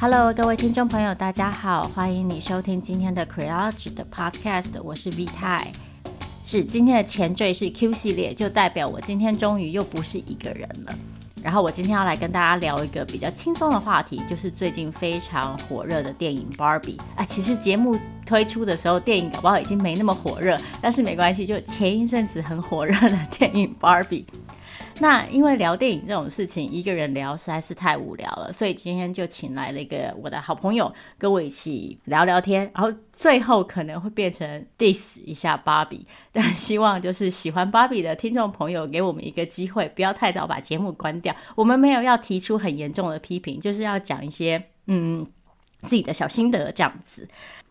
[0.00, 5.70] Hello，各位听众朋友，大家好，欢迎你收听今天的 Creology 的 Podcast，我是 V 太。
[6.46, 10.94] 是今天的前缀是 Q 系列，就代表我今天终于又不是一个人了。
[11.42, 17.22] 然后我今天要来跟大家聊一个比较轻松的话题，就是最近非常火热的电影《Barbie》啊。
[17.22, 17.94] 其实节目
[18.24, 24.24] 推出的时候，电影搞不好已经没那么火热，但是没关系，就前一阵子很火热的电影《Barbie》。
[25.00, 32.70] 那因为聊电影这种事情，一个人聊实在是太无聊了，所以今天就请来了一个我的好朋友，跟我一起聊聊天。
[32.74, 41.34] 然后最后可能会变成 diss 一下芭比，但希望就是喜欢芭比的听众朋友给我们一个机会，不要太早把节目关掉。
[41.54, 45.26] 我们没有要提出很严重的批评，就是要讲一些嗯
[45.80, 47.26] 自己的小心得这样子。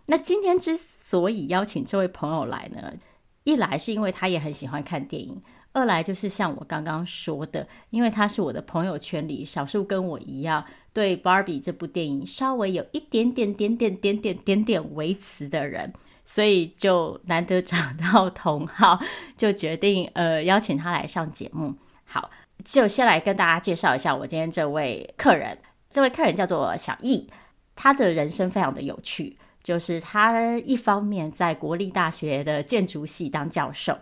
[0.08, 2.92] 那今天之所以邀请这位朋友来呢，
[3.44, 5.40] 一来是因为他也很喜欢看电影。
[5.72, 15.94] 二来就是像我刚刚说的，因为他是我的朋友圈里少数跟我一样对《Barbie》这部电影稍微有一点点点点点点点点微词的人，
[16.26, 19.00] 所以就难得找到同好，
[19.38, 21.76] 就决定呃邀请他来上节目。
[22.04, 22.32] 好，
[22.66, 25.58] 就先来跟大家介绍一下我今天这位客人。
[25.90, 27.30] 这位客人叫做小易，
[27.76, 33.98] 他的人生非常的有趣，就是他一方面在国立大学的建筑系当教授。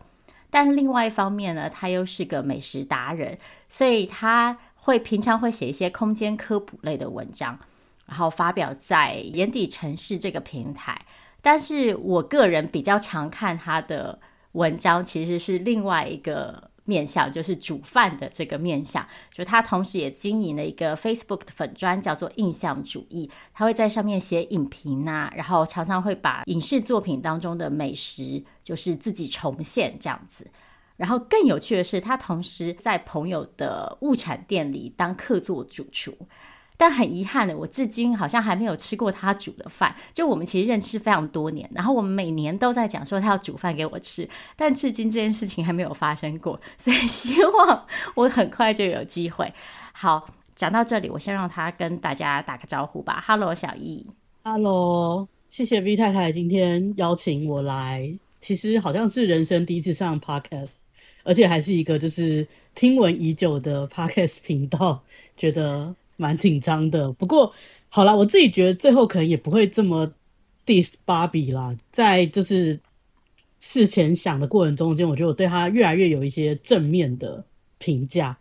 [0.49, 3.37] 但另外一方面呢，他又是个美食达人，
[3.69, 7.59] 所以他会平常会写一些空间科普类的文章，
[8.05, 10.99] 然后发表在眼底城市这个平台。
[11.41, 14.19] 但是我个人比较常看他的
[14.53, 16.71] 文章，其实是另外一个。
[16.87, 23.29] 面向就是煮饭的这个面向，就他同时也经营了一个 Facebook 的粉砖，叫做印象主义。
[23.53, 30.49] 他会在上面写影评啊，然后常常会把影视作品当中的美食，就是自己重现这样子。
[30.95, 36.17] 然后更有趣的是，他同时在朋友的物产店里当客座主厨。
[36.77, 39.95] 但很遗憾的，我至今好像还没有吃过他煮的饭。
[40.13, 46.61] 就我们其实认识非常多年，然后我们每年都在讲说他要煮饭给我吃，但至今这件事情还没有发生过。
[46.77, 49.51] 所以希望我很快就有机会。
[49.91, 53.23] 好，讲到这里，我先让他跟大家打个招呼吧。
[53.25, 54.05] Hello，小易。
[54.43, 58.07] Hello，谢谢 V 太太今天邀请我来。
[58.39, 60.75] 其实好像是人生第一次上 Podcast，
[61.23, 65.01] 而且还是一个就是听闻已久的 Podcast 频道，
[65.35, 65.95] 觉得。
[66.17, 67.53] 蛮紧张的，不过
[67.89, 70.11] 好啦，我自己觉得最后可能也不会这么
[70.65, 71.75] diss 芭比啦。
[71.91, 72.79] 在就是
[73.59, 77.45] 事前想的过程中间，我觉得我对他越来越有一些正面的
[77.77, 78.37] 评价。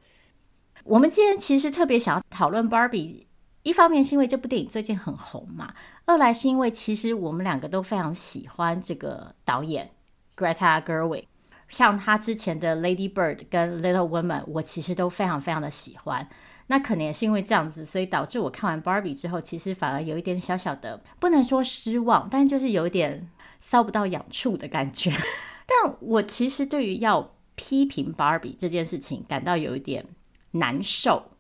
[0.84, 3.26] 我们今天其实特别想要讨论芭比，
[3.62, 9.90] 一方面是因为这部电影最近很红嘛，二来是因为其实我们两个都非常喜欢这个导演
[10.36, 11.24] Greta Gerwig，
[11.68, 16.28] 像他之前的 Lady Bird 跟 Little Women，我其实都非常非常的喜欢。
[16.68, 23.28] 那可能也是因为这样子，所以导致我看完 Barbie 之后，其实反而有一点小小的，不能说失望，但就是有一点
[23.62, 25.12] 搔不到痒处的感觉。
[25.66, 30.04] 但我其实对于要批评 Barbie 这件事情感到有一点
[30.52, 31.30] 难受，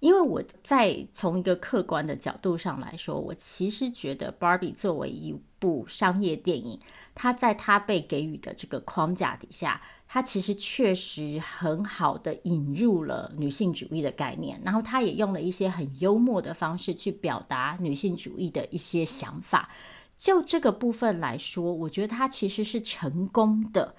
[0.00, 6.78] 因为我在从一个客观的角度上来说，我其实觉得 Barbie 作为一部商业电影，
[7.14, 9.80] 它在它被给予的这个框架底下。
[10.08, 19.68] 他其实确实很好的引入了女性主义的概念，然后他也用了一些很幽默的方式去表达女性主义的一些想法。
[20.16, 23.96] 就这个部分来说，我觉得他其实是成功的。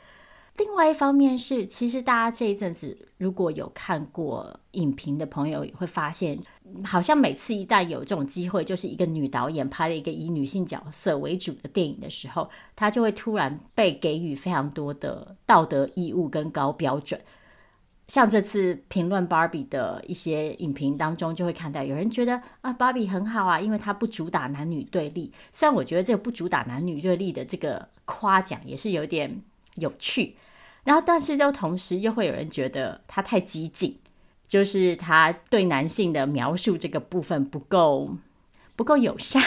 [0.57, 6.37] 另外一方面是，其实大家这一阵子如果有看过影评的朋友，也会发现，
[6.83, 17.21] 好像每次一旦有这种机会，就是一个女导演拍了一个以女性角色为主的电影的时候，她就会突然被给予非常多的道德义务跟高标准。
[18.07, 25.31] 像这次评论芭比的一些影评当中，就会看到有人觉得啊，芭比很好啊，因为它不主打男女对立。
[25.53, 29.43] 虽然我觉得这个不主打男女对立的这个夸奖也是有点
[29.75, 30.35] 有趣。
[30.87, 33.93] 然后，但是又同时又会有人觉得他太激进，
[34.47, 38.15] 就是他对男性的描述这个部分不够
[38.77, 39.43] 不够友善。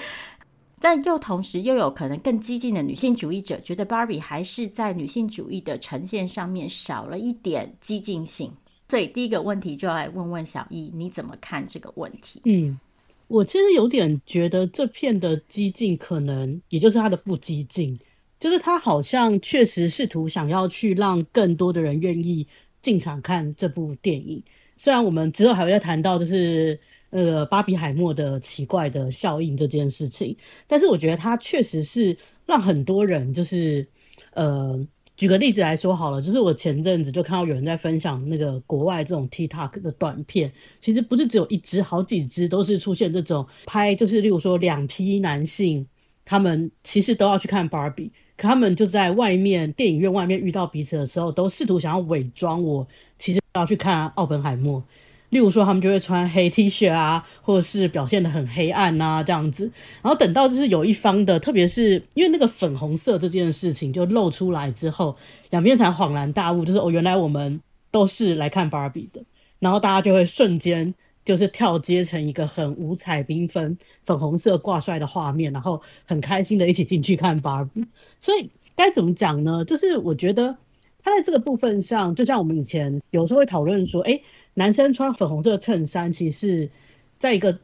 [0.80, 8.50] 但又同时又有可能更激进的女性主义者觉得芭比还是在女性主义的呈现上面少了一点激进性。
[8.88, 12.40] 所以第一个问题就来问问小易，你怎么看这个问题？
[12.46, 12.80] 嗯，
[13.28, 18.00] 我其实有点觉得这片的激进可能也就是他的不激进。
[18.44, 22.46] 就是他好像确实试图想要去让更多的人愿意
[22.82, 24.42] 进场看这部电影。
[24.76, 30.36] 虽然我们之后还会再谈到，就是呃巴比海默的奇怪的效应这件事情，
[30.66, 32.14] 但是我觉得他确实是
[32.44, 33.88] 让很多人就是
[34.34, 34.78] 呃
[35.16, 40.52] 举个例子来说好了，就是我前阵子就看到有人在分享那个国外这种 TikTok 的短片，
[40.82, 45.86] 其实不是只有一支，好几支都是出现这种拍，就是例如说两批男性，
[46.26, 52.86] 他们其实都要去看芭比可他们就在外面电影院外面遇到彼此的时候，都试图想要伪装我
[53.18, 54.82] 其实要去看奥本海默。
[55.30, 59.64] 例如说，他们就会穿黑 T 恤啊，或者是表现的很黑暗啊，这样子。
[60.00, 65.16] 然后等到就是有一方的，特别是因为那个粉红色这件事情就露出来之后，
[65.50, 67.60] 两边才恍然大悟，就是哦，原来我们
[67.90, 69.20] 都是来看芭比的。
[69.58, 77.84] 然后大家就会瞬间就是跳接成一个很五彩缤纷、粉红色挂帅的画面，然后很开心的一起进去看芭比。
[78.20, 79.64] 所以该怎么讲呢？
[79.64, 80.56] 就是我觉得
[81.02, 84.22] 他在这个部分上，就像我们以前有时候会讨论说，诶。
[84.56, 86.70] 男生穿粉红色衬衫，其实
[87.18, 87.58] 在一个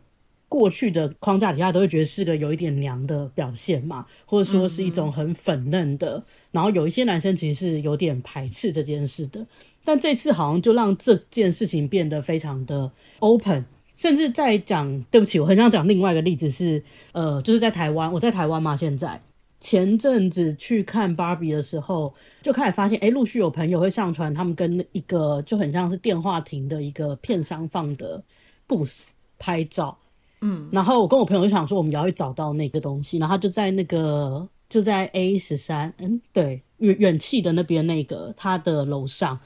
[0.49, 6.17] 过去的框架底下，都会觉得是个有一点娘的表现嘛，或者说是一种很粉嫩的。
[6.17, 9.47] 嗯、然后有一些男生其实是有点排斥这件事的，
[9.85, 12.91] 但这次好像就让这件事情变得非常的
[13.21, 13.65] open，
[13.97, 16.83] 甚至在讲，对不起，我很想讲另外一个例子是，
[17.13, 19.21] 呃，就是在台湾，我在台湾嘛，现在。
[19.63, 28.25] 前阵子去看芭比的时候，就开始发现，哎，陆续有朋友会上传他们跟一个就很像是电话亭的一个片商放的
[28.67, 28.95] booth
[29.39, 29.95] 拍照，
[30.41, 39.39] 嗯，然后我跟我朋友就想说，我们也要去找到那个东西，然后他就在那个就在 A 十三，嗯，对，远远气的那边那个他的楼上，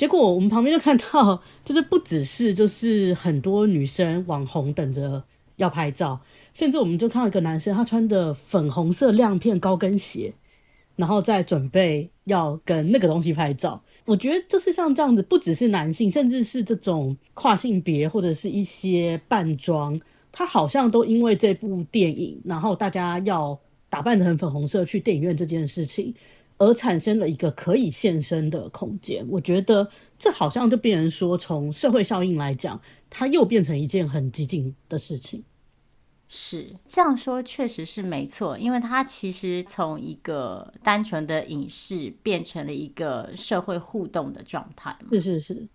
[0.00, 5.22] 结果我们旁边就看到，就是不只是就是很多女生网红等着
[5.56, 6.18] 要拍照。
[6.54, 10.32] 甚至我们就看到一个男生，他穿的粉红色亮片高跟鞋，
[10.96, 13.82] 然后再准备要跟那个东西拍照。
[14.06, 20.00] 我觉得就是像这样子，不只是男性，甚至是这种跨性别或者是一些扮装，
[20.32, 23.60] 他好像都因为这部电影，然后大家要
[23.90, 26.14] 打扮得很粉红色去电影院这件事情，
[26.60, 29.26] 而产生了一个可以现身的空间。
[29.30, 32.78] 我觉得这好像就变成说，从社会效应来讲，
[33.08, 35.42] 它又变成一件很激进的事情。
[36.28, 44.94] 是这样说，确实是没错，因为它其实从一个单纯的影视变成了一个社会互动的状态。
[45.12, 45.66] 是是是。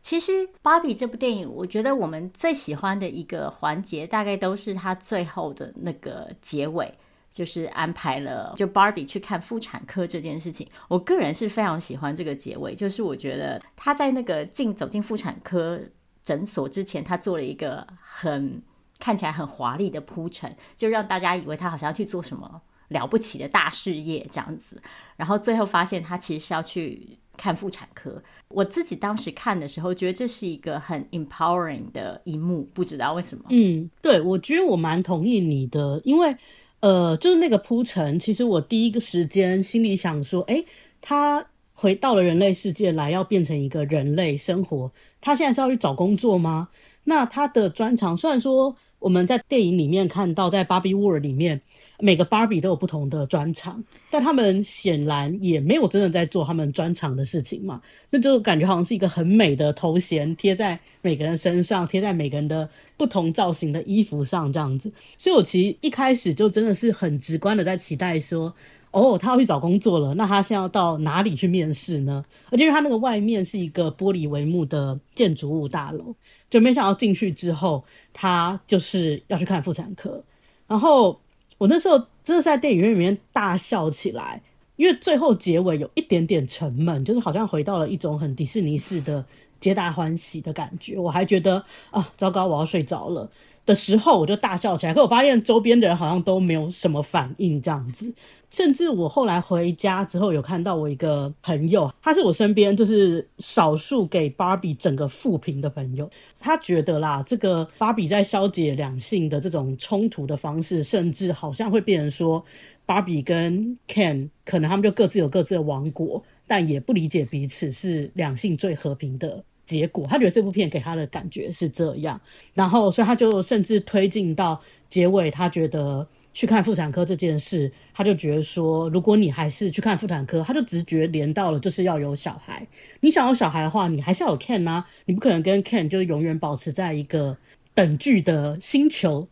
[0.00, 0.32] 其实
[0.62, 6.94] 《芭比》这部电影，我觉得我们最喜欢的一个环节，大概都是它最后的那个结尾，
[7.36, 10.66] 就是安排了就 bar 比去看妇产科这件事情。
[10.88, 15.78] 我个人是非常喜欢这个结尾，就是我觉得他在那个进走进妇产科
[16.22, 18.62] 诊所之前，他做了一个很。
[18.98, 24.80] 看起来很华丽的铺陈，就让大家以为他好像要去做什么了不起的大事业这样子，
[25.16, 28.22] 然后最后发现他其实是要去看妇产科。
[28.48, 33.44] 我自己当时看的时候，觉得这是一个很 empowering 的一幕，不知道为什么。
[33.50, 36.34] 嗯，对，我觉得我蛮同意你的，因为
[36.80, 40.64] 呃，就是那个铺陈，其实我第一个时间心里想说，诶，
[41.00, 44.90] 他回到了人类世界来，要变成一个人类生活，
[45.20, 46.68] 他现在是要去找工作吗？
[47.04, 48.76] 那他的专长虽然说。
[48.98, 51.60] 我们在电影里面看到，在芭比沃尔里面，
[51.98, 57.80] 每个 Barbie 都有不同的专长，但他们显然也没有真的在做他们专长的事情嘛。
[58.10, 64.92] 那就感觉好像是一个很美的头衔贴在每个人身上，贴在每个人的不同造型的衣服上这样子。
[65.16, 68.54] 所以我其实一开始就真的是很直观的在期待说，
[68.90, 72.24] 哦，他要去找工作了，那他现在要到哪里去面试呢？
[72.50, 76.14] 而且他那个外面是一个玻璃帷幕的建筑物大楼。
[76.48, 80.22] 就没想到进去之后，他就是要去看妇产科。
[80.68, 81.20] 然后
[81.58, 84.42] 我那时候真的是在电影院里面大笑起来，
[84.76, 89.24] 因为最后结尾有一点点沉闷，就是好像回到了一种很迪士尼式的
[89.58, 90.98] 皆大欢喜的感觉。
[90.98, 93.30] 我还觉得啊，糟糕，我要睡着了
[93.66, 94.94] 的时候，我就大笑起来。
[94.94, 98.14] 可我发现周边的人好像都没有什么反应，这样子。
[98.48, 106.08] 甚至我后来回家之后，有看到我一个朋友，他是我身边就是少数给芭比整个负评的朋友。
[106.38, 112.42] 他觉得啦，这个芭比在消解两性的这种冲突的方式，甚至好像会变成说，
[112.86, 120.06] 芭比跟 Ken 可能他们就各自有各自的王国，但也不理解彼此是两性最和平的结果。
[120.08, 122.18] 他觉得这部片给他的感觉是这样，
[122.54, 124.58] 然后所以他就甚至推进到
[124.88, 126.08] 结尾，他觉得。
[126.36, 132.66] 去看妇产科这件事，他就觉得说，如果你还是去看妇产科，他就直觉连到了就是要有小孩。
[133.00, 137.38] 你想要小孩的话，你还是要有 Ken 啊，你不可能跟 Ken 就永远保持在一个
[137.72, 139.26] 等距的星球，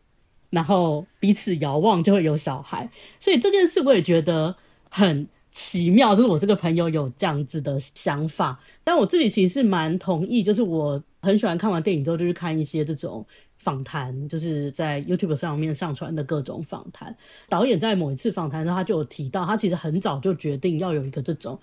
[0.48, 2.88] 然后彼此遥望就会有小孩。
[3.20, 4.56] 所以这件事我也觉得
[4.88, 13.25] 很奇妙，就是我这个朋友有这样子的想法，但我自己其实蛮同意，就是我很喜欢看完电影之后就去看一些这种。
[13.58, 17.16] 访谈，就是在 YouTube 上面上传的各种访谈。
[17.49, 21.58] 导演在某一次访谈中，他就有提到，他其实很早就决定要有一个这种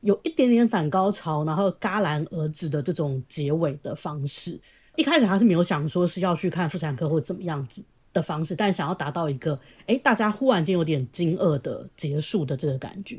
[0.00, 4.58] 有一点点反高潮，然后戛然而止的这种结尾的方式。
[4.96, 13.18] 一开始他是没有想说是要去看妇产科或者怎么样子的方式，但想要达到一个，哎，大家忽然间有点惊愕的结束的这个感觉。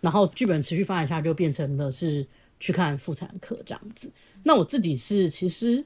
[0.00, 2.26] 然后剧本持续发展下，就变成了是
[2.60, 4.10] 去看妇产科这样子。
[4.42, 5.84] 那我自己是其实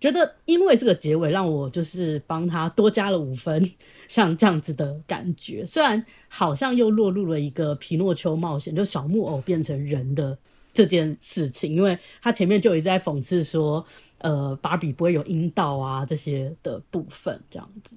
[0.00, 3.72] 觉得，因为这个结尾让我就是帮他多加了五分，
[4.08, 5.66] 像这样子的感觉。
[5.66, 10.38] 虽然好像又落入了一个皮诺丘冒险，就小木偶变成人的
[10.78, 13.84] 这件事情，因为他前面就一直在讽刺说，
[14.18, 17.96] 呃，芭比不会有阴道啊这些的部分这样子。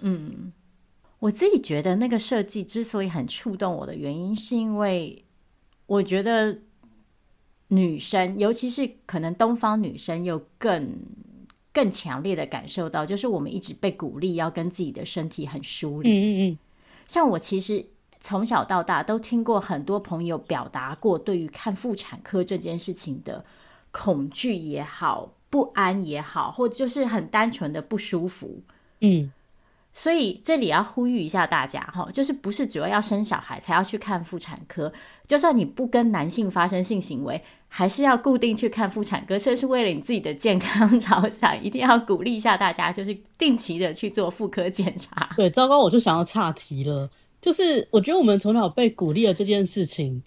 [0.00, 0.52] 嗯。
[1.20, 5.24] 我自己觉得那个设计之所以很触动我的原因，是因为
[5.86, 6.58] 我觉得
[7.68, 10.96] 女生，尤其是可能东方女生，又更
[11.72, 16.08] 更强烈的感受到，就是我们一直被鼓励要跟自己的身体很疏离。
[16.08, 16.58] 嗯嗯嗯。
[17.08, 17.84] 像我其实
[18.20, 23.44] 从小到大都听过很多朋友表达过对于看妇产科这件事情的
[23.90, 28.62] 恐惧也好、不安也好，或者就是很单纯的不舒服。
[29.00, 29.32] 嗯。
[29.94, 34.92] 所以这里要呼吁一下大家哈，就是不是只要要生小孩才要去看妇产科，
[35.26, 45.30] 就算你不跟男性发生性行为，还是要固定去看妇产科，这是为了你自己的健康着想，一定要鼓励一下大家，就是定期的去做妇科检查。
[45.34, 47.10] 对，糟糕，我就想要岔题了，
[47.48, 50.22] 就是我觉得我们从小被鼓励的这件事情，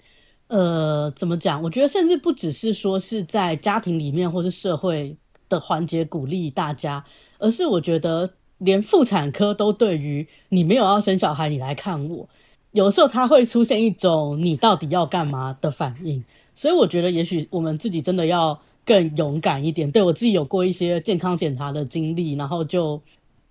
[0.47, 1.61] 呃，怎么讲？
[1.61, 5.15] 我觉得甚至不只是说是在家庭里面或是社会
[5.47, 7.05] 的环节鼓励大家，
[7.37, 8.31] 而是我觉得。
[8.63, 12.29] 连妇产科都对于你没有要生小孩，你来看我，
[12.73, 16.23] 有时候他会出现一种你到底要干嘛的反应。
[16.53, 19.91] 所以我觉得，也许我们自己真的要更勇敢一点。
[19.91, 23.01] 对，我自己有过一些健康检查的经历，然后就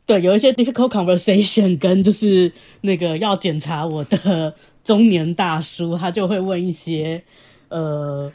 [0.07, 4.55] 对有一些 difficult conversation，跟就是那个要检查我的
[4.85, 7.23] 中年大叔，他就会问一些
[7.69, 8.33] 呃，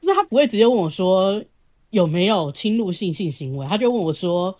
[0.00, 1.42] 就是他不会直接问我说
[1.90, 4.58] 有没有侵入性性行为，他就问我说。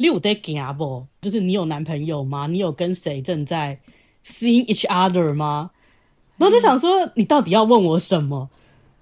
[0.00, 1.08] 你有在惊不？
[1.20, 2.46] 就是你有男朋友吗？
[2.46, 3.80] 你有跟谁正在
[4.24, 5.72] seeing each other 吗？
[6.36, 8.48] 然后就想说，你到底要问我什么？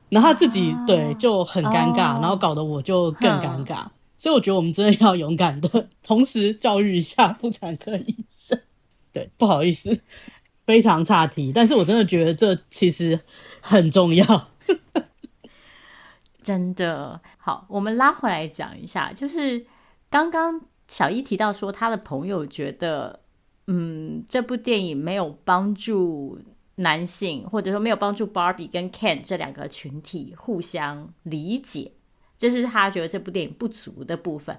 [0.08, 3.84] 然后他自己对就很尴尬，然后搞得我就更尴尬。
[4.16, 8.60] 所以我觉得我们真的要勇敢的，同时教育一下妇产科医生。
[9.12, 10.00] 对，不好意思，
[10.64, 13.20] 非常岔题，但是我真的觉得这其实
[13.60, 14.48] 很重要。
[16.42, 19.66] 真的好，我们拉回来讲一下，就是
[20.10, 20.60] 刚刚。
[20.88, 23.18] 小一提到说，他的朋友觉得，
[23.66, 26.38] 嗯，这部电影没有帮助
[26.76, 31.90] 男性，或者说没有帮助 Barbie 跟 Ken 这两个群体互相理解，
[32.38, 34.58] 这是他觉得这部电影不足的部分。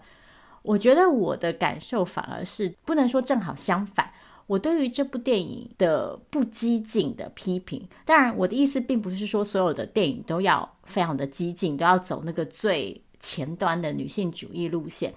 [0.64, 4.12] 我觉得我的感受反而是不能说正好相反。
[4.48, 15.14] 我对于这部电影的不激进的批评，当然我的意思并不是说所有的电影都要非常的激进，都要走那个最前端的女性主义路线。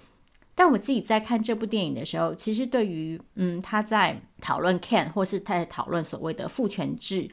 [0.54, 7.30] 但我自己在看这部电影的时候，其实对于嗯，他在讨论 can 或是他在讨论所谓的父权制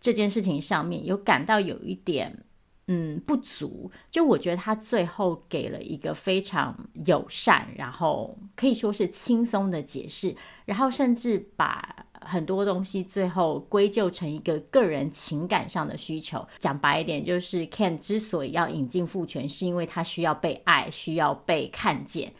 [0.00, 2.44] 这件事情上面，有感到有一点
[2.86, 3.90] 嗯不足。
[4.10, 6.76] 就我觉得他最后给了一个非常
[7.06, 16.46] 友善，然后可以说是轻松的解释，然后甚至把很多东西最后归咎成一个个人情感上的需求。
[16.58, 22.32] 讲白一点，就是 Ken 之所以要引进父权，是因为他需要被爱，需要被看见。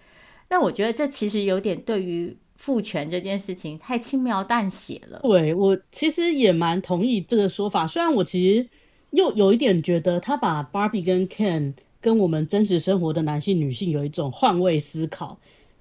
[0.48, 5.20] 那我觉得这其实有点对于父权这件事情太轻描淡写了。
[5.22, 8.68] 对，我其实也蛮同意这个说法，虽然我其实
[9.14, 15.38] 又有一点觉得他把 Barbie 跟 Ken 跟我们真实生活的男性女性有一种换位思考，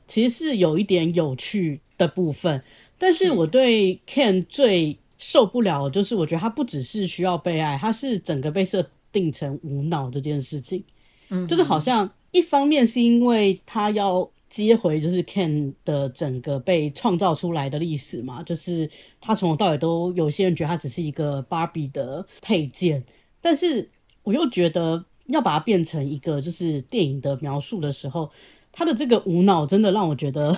[0.08, 2.62] 其实是有一点有趣的部分。
[2.98, 10.84] 但是我对 Ken 最受不了的就是，我觉得他不只是需要被爱，他是整个被设定成无脑这件事情。
[11.30, 14.30] 嗯，就是好像一方面是因为他要。
[14.54, 18.88] 接回就是 Ken 的整个被创造出来的历史嘛，就是
[19.20, 23.04] 他从头到尾都有些人觉得他只是一个 Barbie 的配件，
[23.44, 23.88] 但是
[24.24, 28.32] 我又觉得要把它变成一个就是电影的描述的时候，
[28.72, 30.58] 他的这个无脑真的让我觉得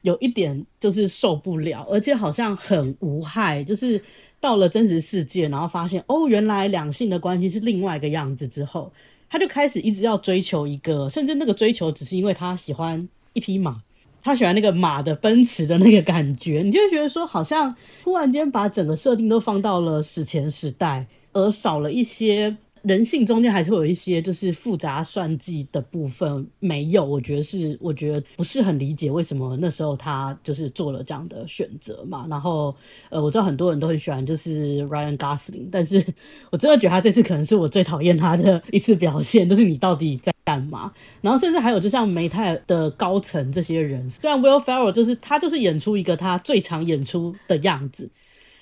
[0.00, 4.02] 有一点就是受不了，而且好像很无害，就是
[4.40, 8.90] 到了真实世界，然后发现哦，原来两性的关系是另外一个样子之后，
[9.28, 13.06] 他就开始一直要追求一个，甚至那个追求只是因为他喜欢。
[13.36, 13.82] 一匹马，
[14.22, 21.04] 他喜欢那个马的奔驰的那个感觉，你就会觉得说，好像突然间把整个设定都放到了史前时代，
[21.34, 32.26] 而少了一些人性中间还是会有一些就是复杂算计的部分没有，我觉得是我觉得不是很理解为什么那时候他就是做了这样的选择嘛。
[32.28, 32.76] 然后
[33.08, 35.96] 呃，我知道很多人都很喜欢就是 Ryan Gosling，但是
[36.52, 40.92] 我真的觉得他这次可能是我最讨厌他的一次表现，就是你到底在干嘛？
[41.22, 48.10] 然后甚至还有就像梅泰的高层这些人，虽然 Will Ferrell 就是他就是演出一个他最常演出的样子，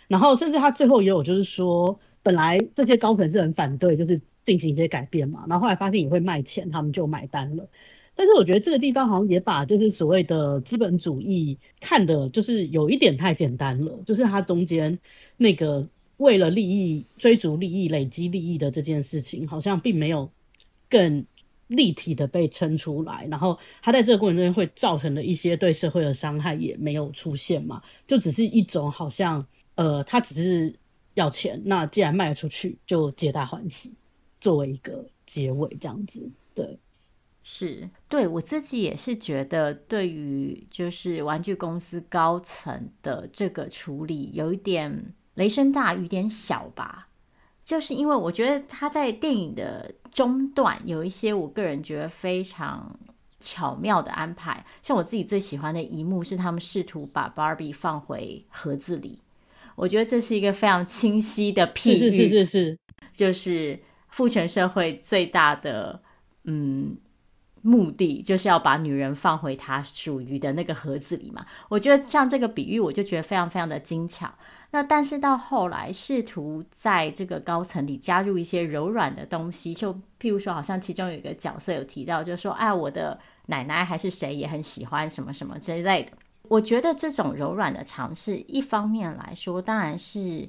[0.06, 1.98] 然后甚至他最后也有就是说。
[2.22, 7.68] 本来这些高层是很反对，就是进行一些改变嘛，然后后来发现也会卖钱，他们就买单了。
[8.14, 14.96] 但是我觉得这个地方好像也把就是所谓的资本主义看的，就是有一点太简单了，就是它中间
[15.36, 15.86] 那个
[16.18, 20.30] 为了利益、追逐利益、累积利益的这件事情，好像并没有
[20.90, 21.24] 更
[21.68, 23.26] 立体的被撑出来。
[23.30, 30.74] 然后它在这个过程中间会造成的一些对社会的伤害也没有出现嘛，就只是一种好像呃，它只是。
[31.14, 33.94] 要钱，那既然卖出去，就皆大欢喜，
[34.40, 36.30] 作为一个结尾这样子。
[36.54, 36.78] 对，
[37.42, 47.08] 是对我自己也是觉得，对于就是玩具公司高层的这个处理，有一点雷声大雨点小吧。
[47.64, 52.98] 就是因为我觉得他在电影的中段有一些我个人觉得非常
[53.38, 59.20] 巧妙的安排，像我自己最喜欢的一幕是他们试图把 Barbie 放回盒子里。
[59.74, 62.78] 我觉得这是一个非常清晰的譬喻，是是是是是，
[63.14, 66.02] 就是父权社会最大的
[66.44, 66.96] 嗯
[67.62, 71.46] 目的，就是要把女人放回她属于的那个盒子里嘛。
[71.68, 74.32] 我觉得像这个比喻，我就觉得非常非常的精巧。
[74.72, 86.12] 那但是到后来，试图在这个高层里加入一些柔软的东西，就譬如说，好像其中有一个角色有提到，就是说，哎，我的奶奶还是谁也很喜欢什么什么之类的。
[86.52, 90.46] 我觉得这种柔软的尝试，一方面来说，当然是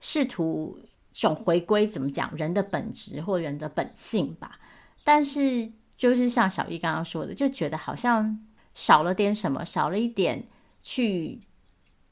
[0.00, 0.78] 试图
[1.12, 4.60] 这种回归，怎么讲，人的本质或人的本性吧。
[5.02, 10.44] 但是，就是像小易刚刚说的，就觉得好像少了点什么，少了一点
[10.84, 11.40] 去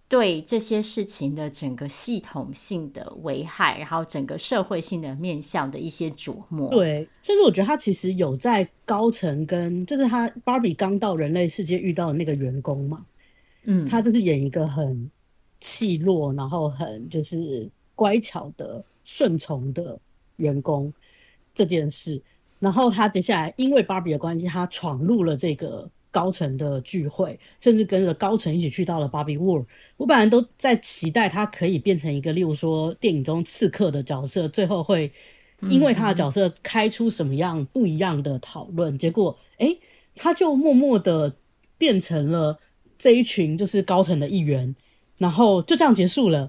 [0.08, 6.68] 对这些事情的整个系统性的危害，然后整个社会性的面向的一些琢磨。
[6.70, 13.06] 对，就是我觉得他其实有在高层跟，就是他芭比刚到人类世界遇到的那个员工嘛。
[13.64, 15.10] 嗯，他就是演一个很
[15.60, 19.96] 气弱，然后很就是乖巧的顺从的
[20.36, 20.92] 员工
[21.54, 22.20] 这件事。
[22.58, 29.66] 然后他接下来因为芭比的关系，他闯入了这个高层的聚会，甚至跟着高层一起去到了芭比 World。
[29.96, 35.12] 我本来都在期待他可以变成一个，例如说电影中刺客的角色，最后会
[35.70, 38.98] 因为他的角色开出什么样不一样的讨论。
[38.98, 39.76] 结果，哎，
[40.16, 41.32] 他就默默的
[41.78, 42.58] 变成了。
[43.02, 44.72] 这一群就是高层的一员，
[45.18, 46.48] 然后就这样结束了。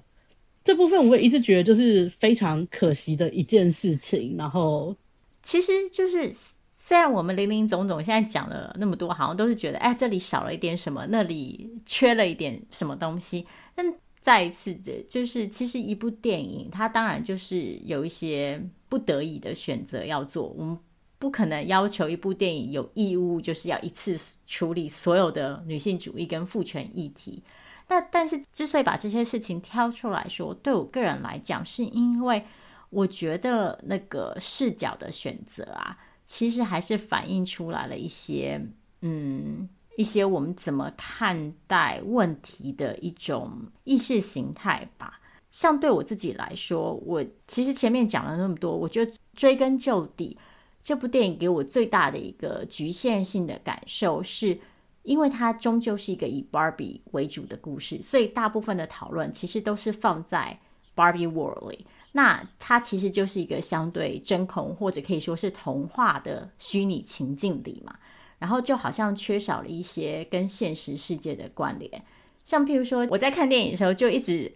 [0.63, 4.35] 这部分我也一直觉得就是非常可惜的一件事情。
[4.37, 4.95] 然后
[5.41, 6.31] 其实就是
[6.75, 13.47] 虽然我们林林总总现在讲了那么多，好像都是觉得哎，这里少了一点什么，那里缺了一点什么东西。
[13.73, 13.83] 但
[14.21, 20.49] 再一次，这就是其实一部电影，它当然就是有一些不得已的选择要做。
[20.55, 20.77] 我们。
[21.23, 27.41] 不可能要求一部电影有义务就是要一次处理所有的女性主义跟父权议题。
[27.87, 32.43] 那但是之所以把这些事情挑出来说，对我个人来讲，是因为
[32.89, 38.61] 我觉得那个视角的选择啊，其实还是反映出来了一些，
[38.99, 45.21] 嗯，一些我们怎么看待问题的一种意识形态吧。
[45.51, 50.37] 像对我自己来说，我其实前面讲了那么多，我觉得追根究底。
[50.83, 54.59] 这部电影给我最大的一个局限性的感受，是
[55.03, 60.59] 因为它终究是一个以 Barbie 为主的故事，所以大部分的讨论其实都是放在
[60.93, 61.87] Barbie World 里。
[62.11, 67.95] 那它其实就是一个相对真空或者可以说是童话的虚拟情境里嘛，
[68.39, 72.03] 然后就好像缺少了一些跟现实世界的关联。
[72.43, 74.51] 像譬如说，我在看电影的时候就一直。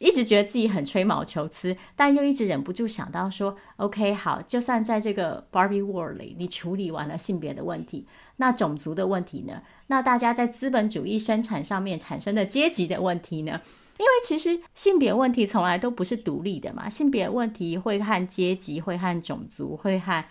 [0.00, 9.62] 一直觉得自己很吹毛求疵，但又一直忍不住想到说：“OK，好，就算在这个 Barbie World 里，你处理完了性别的问题，那种族的问题呢？
[9.88, 13.60] 那大家在资本主义生产上面产生的阶级的问题呢？
[13.98, 20.24] 因为其实性别问题从来都不是独立的嘛，性别问题会和阶级、会和种族、会和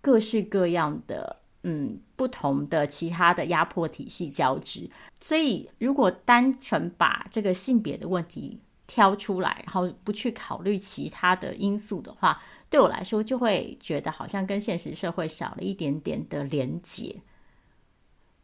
[0.00, 4.88] 各式各样的嗯不同的其他的压迫体系交织。
[5.18, 8.60] 所以，如果单纯把这个性别的问题，
[8.92, 17.14] 挑出来，然后不去考虑其他的因素的话，对我来说就会觉得好像跟现实社会少了一点点的连结。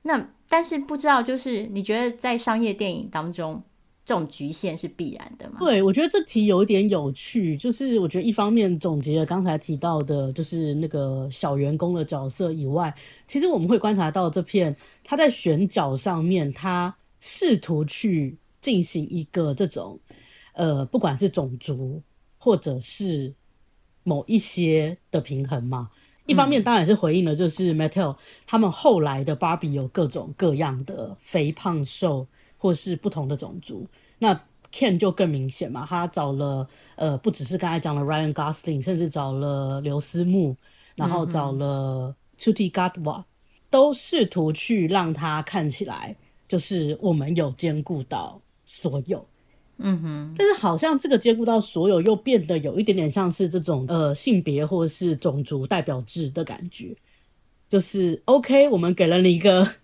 [0.02, 3.60] 那但是不知道，就是你觉得在商业电影当中，
[4.04, 5.56] 这种局限是必然的吗？
[5.58, 12.94] 对，我觉得这题有点有趣，就是我觉得一方面总结了刚才提到的，就是那个小员工的角色以外，
[13.26, 19.98] 其实我们会观察到这片他在选角上面，他试图去进行一个这种
[20.56, 22.02] 呃，不管是种族
[22.36, 23.32] 或者是
[24.02, 25.88] 某一些的平衡嘛。
[26.26, 28.16] 一方面当然是回应了，就是 Mattel
[28.46, 32.26] 他们后来的芭比有各种各样的肥胖瘦。
[32.58, 33.86] 或是不同的种族，
[34.18, 34.34] 那
[34.72, 36.66] Ken 就更明显嘛，他找了
[36.96, 40.56] 呃，不只是刚才讲的 Ryan Gosling，甚至找了刘思慕，
[40.96, 43.22] 然后找了 Ncuti Gadwa，
[43.68, 46.16] 都试图去让他看起来
[46.48, 49.24] 就是我们有兼顾到所有，
[49.78, 56.94] 嗯哼，但是好像这个兼顾到所有又变得有一点点像是这种呃性别或者是种族代表制的感觉，
[57.68, 59.66] 就是 OK，我们给了你一个。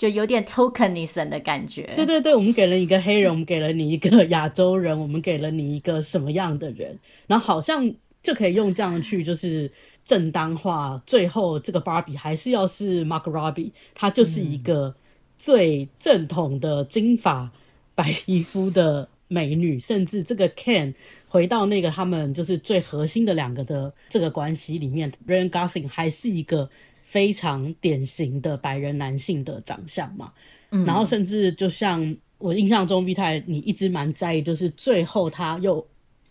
[0.00, 1.92] 就有点 tokenism 的感觉。
[1.94, 9.70] 对对对，我们给了你一个黑人，我们给了你一个亚洲人，我们给了你一个什么样的人，然后好像就可以用这样去就是
[10.02, 11.02] 正当化。
[11.04, 14.94] 最后这个芭比还是要是 Margot Robbie，他就是一个
[15.36, 17.50] 最正统的金发
[17.94, 20.92] 白皮肤的美女，甚至这个 Ken
[21.26, 26.68] 回到那个他们就是最核心的两个的这个关系里面，Ryan Gosling 还是一个。
[27.10, 30.32] 非常典型的白人男性的长相嘛，
[30.70, 35.84] 嗯，然后甚至就像我印象中，V 太你一直蛮在意，就是最后他又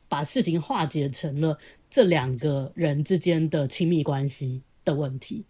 [0.08, 1.60] 把事情化解成了
[1.90, 5.44] 这两个人之间的亲密关系的问题。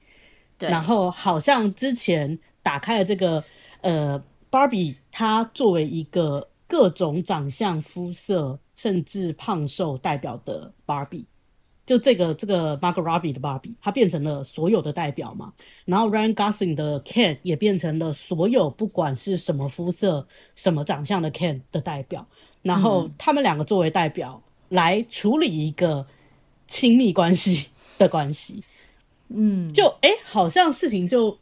[0.57, 3.43] 对，然后好像之前打开了这个
[3.81, 11.25] 呃，Barbie，他作为一个各种长相、肤色甚至胖瘦代表的 Barbie。
[11.85, 15.51] 就这个这个 Margot Robbie 的芭比，它变成了所有的代表嘛。
[15.85, 22.27] 然后 Ryan Gosling 的 Ken 也变成了所有不管是什么肤色、什么长相的 Ken 的代表。
[22.61, 26.05] 然后他们两个作为代表来处理一个
[26.67, 28.63] 亲密关系的关系。
[29.29, 31.35] 嗯，就哎，好像事情就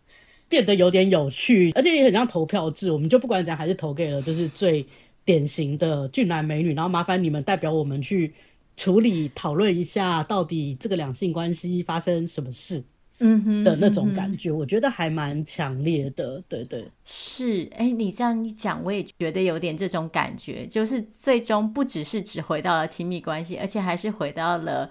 [0.47, 2.89] 变得有点有趣，而且也很像投票制。
[2.89, 4.85] 我们就不管怎样，还是投给了就是最
[5.27, 6.73] 典型的俊男美女。
[6.73, 8.33] 然后麻烦你们代表我们去。
[8.79, 12.83] 处理讨论一下，到底这个两性关系发生什么事，
[13.17, 16.39] 嗯哼的那种感觉，我觉得还蛮强烈的。
[16.47, 24.87] 对对，是，哎，你这样一讲，我也觉得有点这种感觉，就是最终不只是只回到了亲密关系，而且还是回到了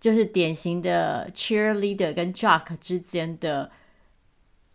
[0.00, 3.70] 就是典型的 cheerleader 跟 jock 之间的，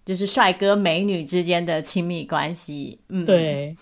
[0.06, 3.02] 就是帅哥美女之间的亲密关系。
[3.10, 3.76] 嗯，对。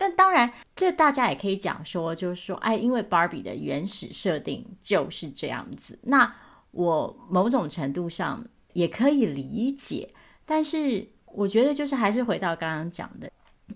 [0.00, 5.98] 但当然，这大家也可以讲说，就是说，哎，因为 Barbie 的原始设定就是这样子。
[6.04, 6.34] 那
[6.70, 10.08] 我某种程度上也可以理解，
[10.46, 13.30] 但是我觉得就是还是回到刚刚讲的，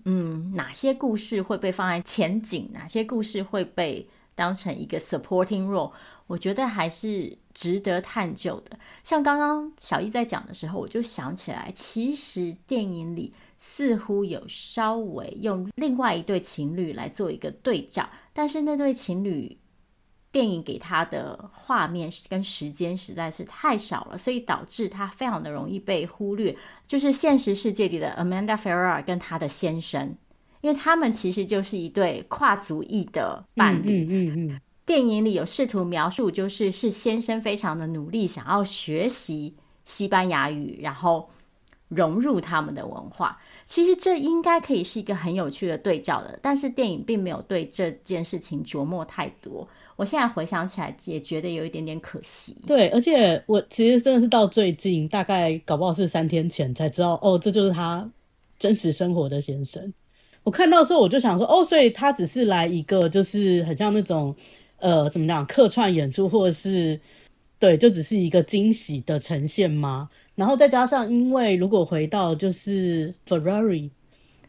[0.05, 5.91] 嗯，哪些故事会被放在前景，哪些故事会被当成一个 supporting role，
[6.25, 8.79] 我觉得还是值得探究的。
[9.03, 13.31] 像刚刚小易在讲的时候，我就想起来，其实电影里。
[13.59, 19.57] 似乎有稍微用另外一对情侣来做一个对照，但是那对情侣
[20.31, 26.55] 电影给他的画面跟时间实在是太少了，所以导致他非常的容易被忽略。
[26.87, 30.15] 就是现实世界里的 Amanda Ferrara 跟他的先生，
[30.61, 34.03] 因为他们其实就是一对跨族裔的伴侣。
[34.03, 34.61] 嗯嗯嗯。
[34.85, 41.27] 电影里有试图描述，就是是先生非常的努力，想要学习西班牙语，然后
[41.89, 43.39] 融入他们的文化。
[43.65, 49.67] 其实这应该可以是一个很有趣的对照的，但是电影并没有对这件事情琢磨太多。
[49.95, 52.55] 我现在回想起来，也觉得有一点点可惜。
[52.67, 58.07] 对，而且我其实真的是到最近，大概搞不好是三天前才知道，哦，这就是他
[58.59, 59.93] 真实生活的先生。
[60.43, 64.35] 我看到的时候，我就想说，哦，所以他只是来一个，就是很像那种，
[64.77, 66.99] 呃，怎么讲，客串演出，或者是
[67.57, 70.09] 对，就只是一个惊喜的呈现吗？
[70.35, 73.89] 然后再加上，因为如果回到就是 Ferrari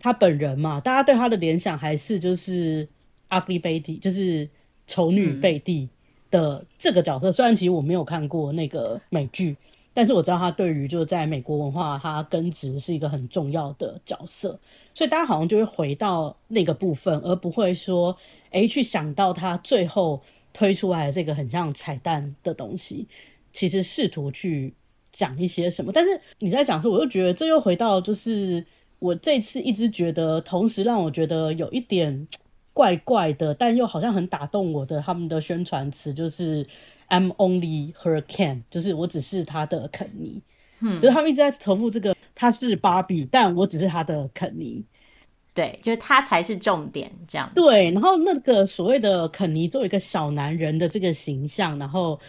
[0.01, 2.87] 他本人嘛，大家对他的联想还是就是
[3.31, 4.49] Ugly Betty，就是
[4.88, 5.88] 丑女贝蒂
[6.29, 7.31] 的这个角色。
[7.31, 9.57] 嗯、虽然其实我没有看过那个美剧，
[9.94, 14.59] 但是我知道他对于就是在美国文化，他根植是一个很重要的角色。
[14.92, 18.16] 所以大家好像就会回到那个部分，而不会说，
[18.51, 20.20] 哎，去想到他最后
[20.53, 23.07] 推出来的这个很像彩蛋的东西，
[23.53, 24.75] 其实试图去。
[25.16, 28.62] 讲一些什么，但是你在讲的时候，我又觉得这又回到，就是
[28.98, 32.29] 我这次一直觉得，同时让我觉得有一点
[32.74, 36.62] 怪怪的，但又好像很打动我的，他们的宣传词就是
[37.09, 40.42] "I'm only her Ken"，就是我只是他的肯尼。
[40.81, 44.85] 嗯，就是他们一直在重复这个，他是芭比，但我只是他的肯尼。
[45.55, 47.50] 对，就是他才是重点，这样。
[47.55, 52.20] 对，然后那个所谓的肯尼作为一个小男人的这个形象，然后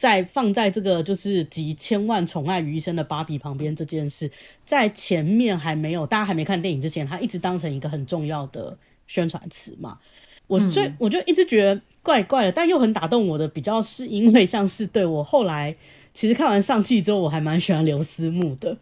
[0.00, 4.30] 再放在这个就是集千万宠爱于一身的芭比旁边这件事，
[4.64, 8.74] 在前面还没有大家还没看电影之前，他一直当成一个很重要的
[9.06, 9.98] 宣传词嘛。
[10.46, 15.76] 我所以我就一直觉得怪怪的，但又很打动我的，比较是因为像是对我后来
[16.14, 18.74] 其实看完上汽之后，我还蛮喜欢刘思慕的。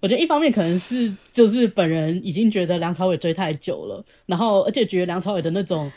[0.00, 5.90] 我觉得一方面可能是就是本人已经觉得梁朝伟追太久了，然后而且觉得梁朝伟的那种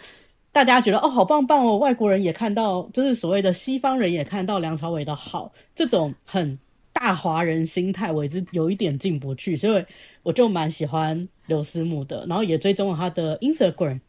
[0.51, 6.57] 大家觉得哦好棒棒哦，外国人也看到，就是所谓的西方人也看到梁朝伟的好，这种很
[6.91, 9.85] 大华人心态，我一直有一点进不去，所以
[10.23, 13.99] 我就蛮喜欢刘思慕的，然后也追踪了他的 Instagram，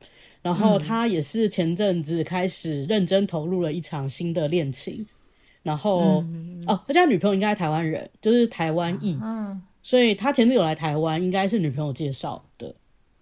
[0.43, 5.07] 然后他也是前阵子开始认真投入了一场新的恋情，
[5.63, 9.19] 然后、嗯、哦，他家女朋友应该是台湾人，就是台湾裔。
[9.23, 12.73] 嗯所以他前阵有来台湾，应该是女朋友介绍的，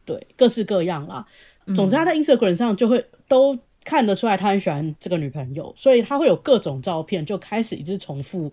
[0.05, 1.27] 对，各式各样啦。
[1.75, 8.53] 总之他在 Instagram 上就会都看得出来他很喜欢这个女朋友，所以他会有各种照片，就开始一直重复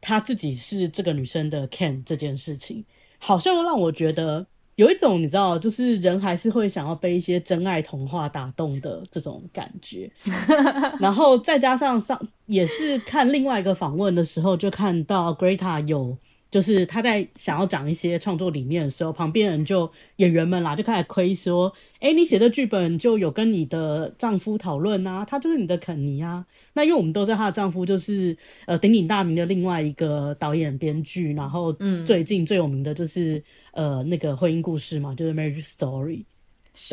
[0.00, 2.84] 他自己是这个女生的 Ken 这件事情，
[3.18, 10.10] 好像让我觉得有一种你知道，就是人还是会想要被一些真爱童话打动的这种感觉。
[11.00, 16.16] 然后再加上上也是看另外一个访问的时候，就看到 Greta 有。
[16.50, 28.34] 就是他在想要讲一些创作理念的时候，旁边人就演员们啦，就开始亏说：“哎，你写的剧本就有跟你的丈夫讨论啊，他就是你的肯尼啊。”那因为我们都知道她的丈夫就是
[28.64, 31.70] 呃鼎鼎大名的另外一个导演编剧，然后
[32.06, 33.36] 最近最有名的就是、
[33.72, 36.24] 嗯、呃那个婚姻故事嘛，就是《Marriage Story》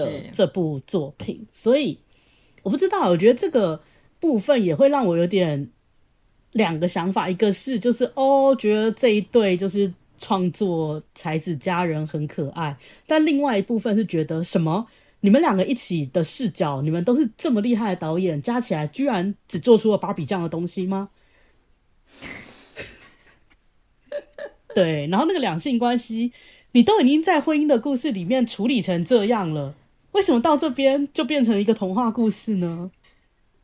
[0.04, 1.48] 的这部作品。
[1.54, 1.98] 所以
[2.63, 3.82] 我不知道，我觉得这个
[4.20, 5.70] 部分也会让我有点。
[6.56, 14.88] 两个想法，一个是就是哦，觉得这一对就是创作才子佳人很可爱，但另外一部分是觉得什么？
[15.20, 21.10] 你们两个一起的视角，你们都是这么厉害的导演，加起来居然只做出了芭比这样的东西吗？
[24.74, 26.32] 对，然后那个两性关系，
[26.72, 29.76] 你都已经在婚姻的故事里面处理成这样了，
[30.13, 32.91] 为什么到这边就变成一个童话故事呢？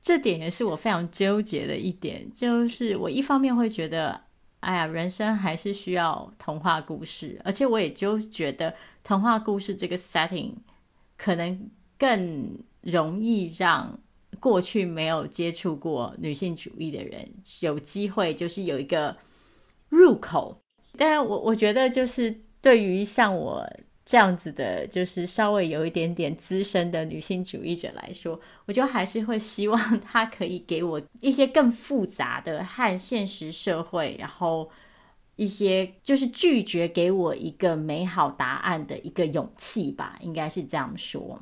[0.02, 4.20] 这点也是我非常纠结的一点，就是我一方面会觉得，
[4.62, 10.54] 哎呀，人生还是需要童话故事，而且我也就觉得童话故事这个 setting
[11.18, 14.00] 可能更容易让
[14.40, 19.16] 过去没有接触过女性主义的人有机会，就是有一个
[19.90, 20.58] 入口。
[20.98, 23.70] 但是我我觉得，就是对于像我。
[24.06, 34.70] 这样子的，就是稍微有一点点资深的女性主义者来说，我就还是会希望她可以给我一些更复杂的和现实社会，然后
[35.36, 41.40] 一些就是拒绝给我一个美好答案的一个勇气吧，应该是这样说。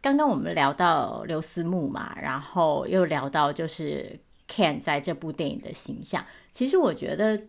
[0.00, 7.40] 刚刚我们聊到刘思慕嘛，然后又聊到就是 Ken 在这部电影的形象，其实我觉得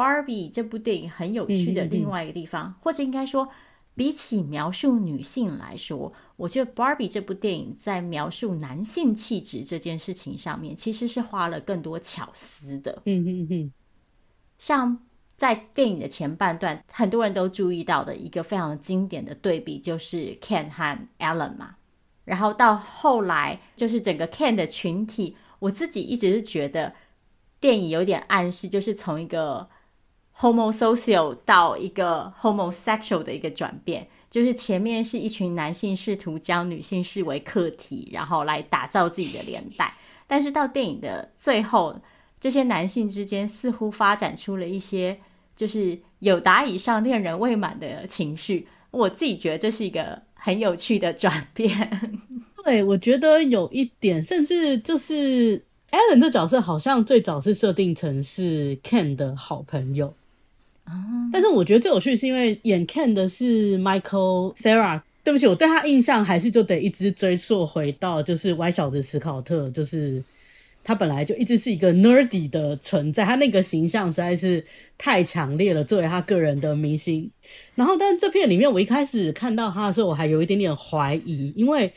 [0.00, 3.48] Barbie 这部电影很有趣的另外一个地方，嗯嗯嗯，或者应该说。
[3.96, 13.02] 比起描述女性来说，我觉得《Barbie》这部电影在描述男性气质这件事情上面，其实是花了更多巧思的。
[13.04, 13.72] 嗯嗯嗯。
[14.58, 14.98] 像
[15.36, 21.74] 在电影的前半段，很多人都注意到的一个非常经典的对比，就是 Ken 和 Ellen 嘛。
[22.24, 26.94] 然后到后来，就是整个 Ken 的群体，我自己一直是觉得
[27.58, 29.68] 电影有点暗示，就是从一个。
[30.40, 39.94] Homosocial 到一个 homosexual 的一个转变，就是前面是一群男性试图将女性视为客体，然后来打造自己的连带，
[40.26, 42.00] 但是到电影的最后，
[42.40, 45.18] 这些男性之间似乎发展出了一些
[45.54, 48.66] 就是友达以上恋人未满的情绪。
[48.90, 52.18] 我自己觉得这是一个很有趣的转变。
[52.64, 55.58] 对，我觉得有一点，甚至就是
[55.90, 60.14] Ellen 这角色好像最早是设定成是 Ken 的好朋友。
[61.32, 70.22] 但是我觉得最有趣是因为演 Ken 的是 Michael Sarah 对不起，我对他印象还是就得一直追溯回到就是歪小子史考特，就是
[70.82, 74.64] 他本来就一直是一个 nerdy 的存在，他那个形象实在是
[74.96, 77.30] 太强烈了，作为他个人的明星。
[77.74, 81.92] 然后，但是这片里面我一开始看到他的时候，我还有一点点怀疑，因为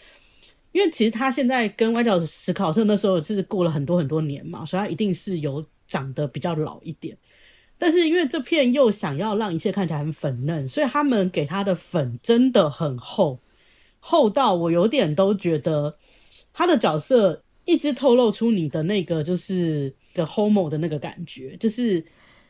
[0.73, 7.15] 因为其实他现在跟歪小子史考特那时候是过了很多很多年嘛，所以他一定是有长得比较老一点。
[7.77, 13.39] 但是因为这片又想要让一切看起来很粉嫩，所以他们给他的粉真的很厚，
[13.99, 15.97] 厚到我有点都觉得
[16.53, 22.05] 他的角色一直透露出你的那个就是的 homo 的那个感觉，就是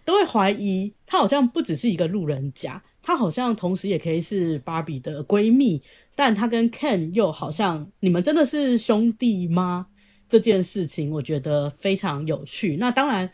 [0.06, 5.82] 都会怀疑他好像不只是一个路人甲，她好像同时也可以是芭比的闺蜜，
[6.16, 9.88] 但她跟 Ken 又好像，你们真的是兄弟吗？
[10.30, 12.78] 这件事情我觉得非常有趣。
[12.78, 13.30] 那当然，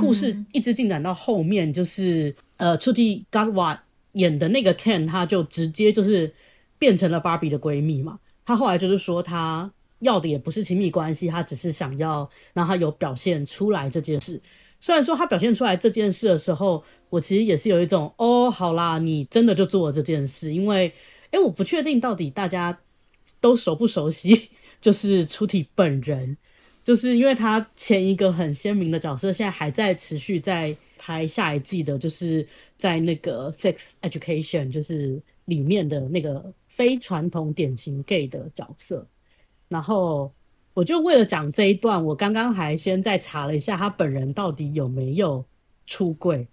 [0.00, 3.78] 故事一直进展到后面，就是、呃，Ncuti Gatwa
[4.12, 6.32] 演的那个 Ken，他就直接就是
[6.78, 8.18] 变成了芭比的闺蜜嘛。
[8.44, 9.70] 他后来就是说，他
[10.00, 14.40] 要的也不是亲密关系，他只是想要让他有表现出来这件事。
[14.80, 20.92] 虽然说他表现出来这件事的时候，我其实也是有一种哦，好啦，你真的就做了这件事，因为
[21.30, 22.78] 诶，我不确定到底大家
[23.40, 24.50] 都熟不熟悉。
[24.80, 26.36] 就是出题本人，
[26.84, 39.06] 就是因为他前一个很鲜明的角色，现在还在持续在拍下一季的，就是在那个《Sex Education》就是里面的那个非传统典型 gay 的角色。
[39.66, 40.30] 然后
[40.74, 45.42] 我就为了讲这一段，我刚刚还先在查了一下他本人到底有没有
[45.86, 46.46] 出柜，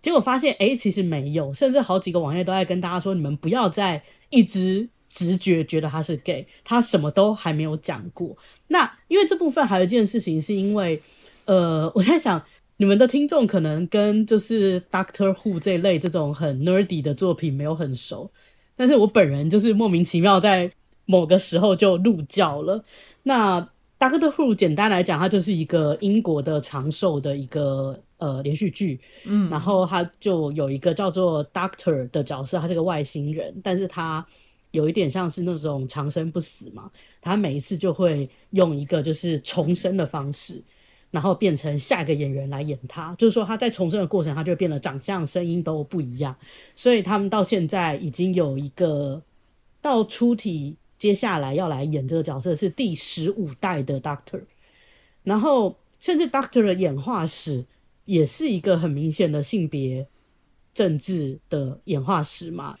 [0.00, 4.88] 结果发现哎、其实没有，甚至好几个网页都在跟大家说，你们不要再一直。
[5.08, 8.36] 直觉觉得他是 gay，他什么都还没有讲过。
[8.68, 11.00] 那因为这部分还有一件事情，是因为
[11.44, 12.42] 呃， 我在想
[12.78, 18.30] 你们的听众可能跟就是 Doctor Who 这一类这种很 nerdy 的作品没有很熟，
[18.76, 20.70] 但是我本人就是莫名其妙在
[21.04, 22.84] 某个时候就入教了。
[23.22, 23.60] 那
[23.98, 34.26] Doctor Who 简单来讲，它就是一个英国的长寿的一个呃连续剧，嗯，然后他就有一个叫做 Doctor 的角色，他是个外星人，但是他。
[34.72, 40.62] 有一点像是那种长生不死嘛，他每一次就会用一个就是重生的方式，
[41.10, 43.14] 然后变成下一个演员来演他。
[43.16, 46.36] 就是说他在重生的过程，他就变得长相、声音都不一样。
[46.74, 49.22] 所以他们到现在已经有一个
[49.80, 54.42] 到出体，接下来要来演这个角色是第十五代的 Doctor，
[55.22, 57.64] 然后甚至 Doctor 的演化史
[58.04, 60.06] 也是一个很明显的性别
[60.74, 62.76] 政治的演化史嘛，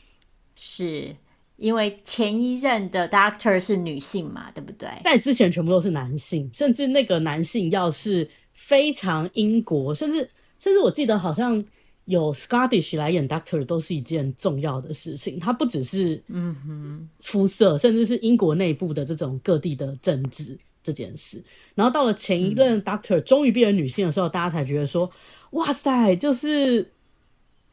[0.54, 1.16] 是。
[1.56, 4.88] 因为前一任的 Doctor 是女性嘛，对不对？
[5.04, 10.28] 在之前全部都是男性，甚至那个男性要是非常英国，甚至
[10.60, 11.64] 甚至我记得好像
[12.04, 15.40] 有 Scottish 来演 Doctor 都是一件重要的事情。
[15.40, 21.42] 他不只是嗯哼肤色，甚至是英国内部的这种各地的政治这件事。
[21.74, 25.10] 然后到了前一任 Doctor 终于变成女性的时候，大家才觉得说：
[25.52, 26.92] 哇塞，就是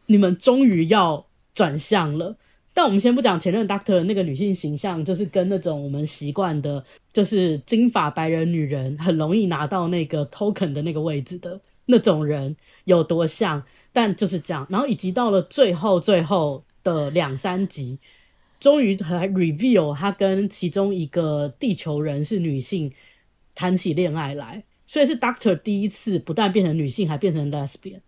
[0.05, 2.37] 你们终于要转向了。
[2.73, 12.55] 但我们先不讲前任 Doctor 那个女性形象，就是跟那种我们习惯的，就是金发白人女人很容易拿到那个 token 的那个位置的那种人
[12.85, 13.63] 有多像。
[13.95, 17.99] 但就是这样，然后以及到了最后最后的两三集，
[18.59, 22.91] 终于还 reveal 他跟其中一个地球人是女性
[23.53, 27.99] 谈起恋爱来，所以是 Doctor 第一次不但变成女性，还变成 lesbian。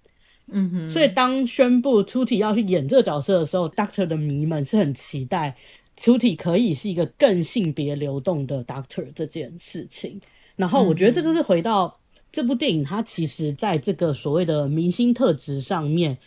[0.51, 5.55] 嗯哼，所以当宣布 t u t i 要去演这个角色的时候，Doctor 的迷们是很期待
[5.95, 10.21] t u t i 可以是一个更性别流动的 Doctor 这件事情。
[10.55, 11.99] 然后我觉得这就是回到
[12.31, 16.17] 这部电影，它其实在这个所谓的明星特质上面，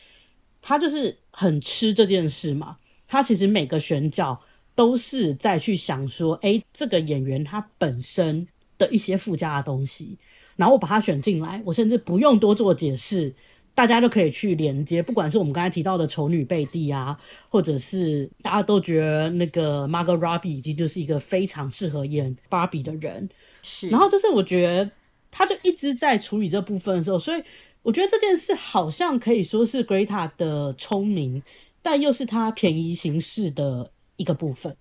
[0.60, 2.76] 它就是很吃这件事嘛。
[3.06, 4.38] 它其实每个选角
[4.74, 10.18] 都是在去想说，哎，这个演员他本身的一些附加的东西，
[10.56, 13.32] 然后我把他选进来，我甚至不用多做解释。
[13.78, 17.16] 大家就可以去连接，不管是我们刚才提到的丑女贝蒂啊，
[17.48, 23.28] 或者是大家都觉得那个 Margot Robbie 已经就是一个非常适合演芭比的人，
[23.62, 23.88] 是。
[23.88, 24.90] 然后就是我觉得
[25.30, 27.40] 他就一直在处理这部分的时候，所以
[27.82, 31.40] 我觉得这件事好像可以说是 Greta 的聪明，
[31.80, 34.76] 但又是他便宜行事的一个部分。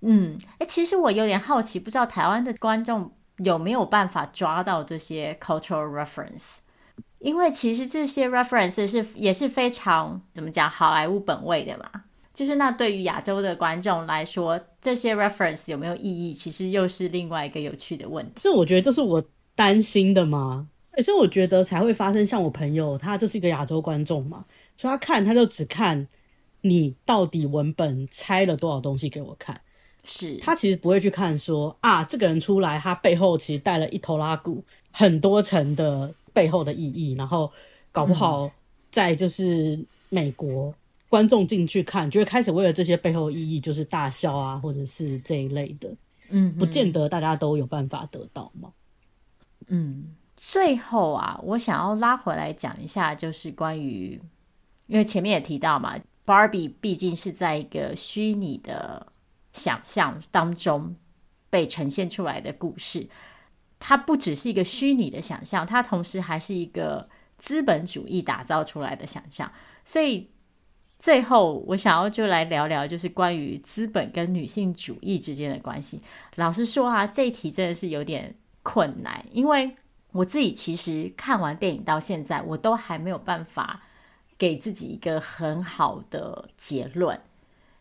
[0.00, 3.12] 嗯，哎、欸，其实我有点好奇，不知道台湾的观众
[3.44, 6.60] 有没有办法抓到这些 cultural reference。
[7.20, 11.84] 因为其实这些 reference 是也是非常怎么讲好莱坞本位的嘛，
[12.32, 18.40] 就是那对于亚洲的观众来说，这些 reference 有没有意义，其实又是另外一个有趣的问题。
[18.42, 19.22] 这我觉得就是我
[19.54, 22.26] 担心的嘛，而且我觉得才会发生。
[22.26, 24.46] 像我朋友，他就是一个亚洲观众嘛，
[24.78, 26.08] 所以他看他就只看
[26.62, 29.60] 你到底文本拆了多少东西给我看，
[30.04, 36.14] 是他其实不会去看说啊，这个人出来他背后其实带了一头拉骨很多层的。
[36.40, 37.52] 背后的意义，然后
[37.92, 38.50] 搞不好
[38.90, 40.74] 在就是美国
[41.10, 45.94] 观众进去看，就会开始为了这些背后意义就是大笑啊，或者是这一类的，
[46.30, 48.72] 嗯，不见得大家都有办法得到嘛。
[49.66, 54.18] 嗯，最后啊，我想要拉回来讲一下，就是关于，
[54.86, 59.06] 因为前面也提到嘛，Barbie 毕竟是在一个虚拟的
[59.52, 60.96] 想象当中
[61.50, 63.06] 被呈现出来的故事。
[63.80, 67.08] 它不只是一个虚拟的想象，它同时还是一个
[67.38, 69.50] 资本主义打造出来的想象。
[69.84, 70.28] 所以，
[70.98, 76.02] 最后，我想要就来聊聊，就是关于资本跟女性主义之间的关系。
[76.36, 79.74] 老实说啊，这一题真的是有点困难，因为
[80.12, 83.82] 我自己其实看完电影到现在，我都还没有办法
[84.36, 87.18] 给自己一个很好的结论。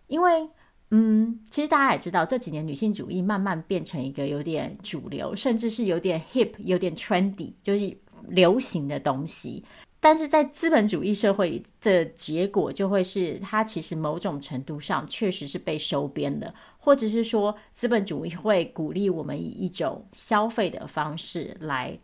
[0.08, 0.50] 因为，
[0.92, 7.96] 嗯，其实大家也知道，这几年女性主义慢慢变成一个有点主流，甚至是有点 hip、有点 trendy，就是
[8.28, 9.64] 流行的东西。
[10.02, 22.00] 但是在资本主义社会的结果就会是，它其实某种程度上确实是被收编的，或者是说资本主义会鼓励我们以一种消费的方式来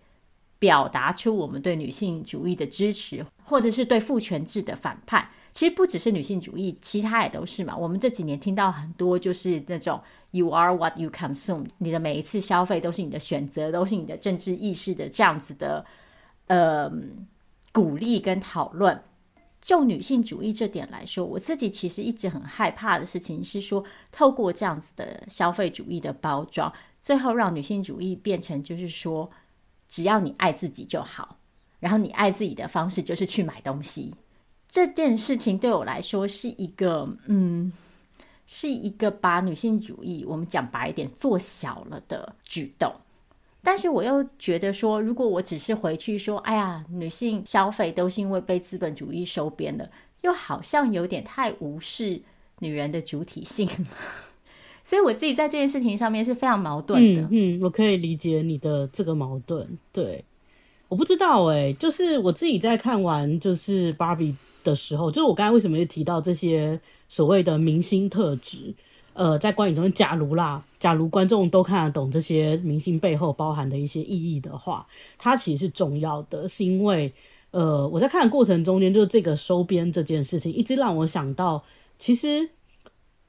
[0.59, 5.27] 表达出我们对女性主义的支持，或者是对父权制的反叛。
[5.55, 7.75] 其实不只是女性主义，其他也都是嘛。
[7.75, 9.99] 我们这几年听到很多就是那种
[10.29, 15.83] “you are what you consume”，你的每一次消费都是你的选择，都是你的政治意识的这样子的，
[16.45, 16.91] 呃。
[17.71, 18.97] 鼓励跟讨论，
[19.59, 23.83] 就女性主义这点来说，我自己其实一直很害怕的事情是说，
[24.13, 29.29] 透过这样子的消费主义的包装，最后让女性主义变成就是说，
[29.89, 31.37] 只要你爱自己就好，
[31.81, 34.15] 然后你爱自己的方式就是去买东西。
[34.75, 37.71] 这件事情对我来说是一个，嗯，
[38.45, 42.93] 是一个把女性主义我们讲白一点做小了的举动。
[43.63, 49.89] 但是我又觉得说，如果我只是回去说，哎呀，女性消费都是因为被资本主义收编了，
[50.23, 52.21] 又好像有点太无视
[52.59, 53.65] 女人的主体性。
[54.83, 57.25] 所以我自己在这件事情上面是非常矛盾的。
[57.31, 59.77] 嗯，我可以理解你的这个矛盾。
[59.93, 60.25] 对，
[60.89, 64.35] 我不知道哎、就是我自己在看完就是芭比
[64.65, 68.75] 的时候，就是我刚才为什么会提到这些所谓的明星特质。
[69.13, 74.85] 呃，在观影中，假如啦，假如观众都看得懂这些明星背后包含的一些意义的话，
[75.17, 77.13] 它其实是重要的，是因为，
[77.51, 81.63] 呃，我在看的过程中间，就是这个收编这件事情，一直让我想到，
[81.97, 82.49] 其实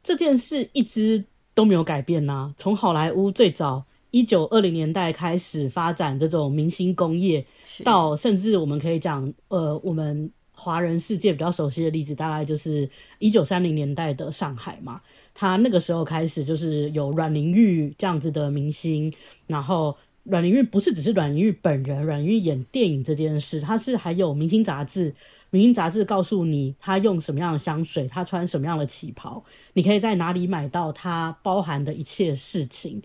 [0.03, 1.25] 这件事一直
[1.55, 2.55] 都没有改变呐、啊。
[2.57, 7.47] 从好莱坞最早一九二零年代开始发展这种明星工业，
[7.85, 12.89] 到甚至我们可以讲，呃，我们华人世界比较熟悉的例子，大概就是
[13.21, 15.01] 一九三零年代的上海嘛。
[15.33, 19.13] 他那个时候开始就是有阮玲玉这样子的明星，
[19.47, 19.95] 然后
[20.25, 25.15] 阮玲玉不是只是阮玲玉本人，阮玲玉演电影这件事，他是还有明星杂志，
[25.51, 29.45] 明星杂志告诉你他用什么样的香水，他穿什么样的旗袍，
[29.75, 33.03] 你可以在哪里买到他包含的一切事情。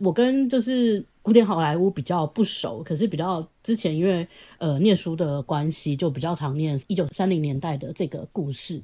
[0.00, 8.82] 我跟就是古典好莱坞比较不熟，可是比较之前因为呃念书的关系，就比较常念一九三零年代的这个故事。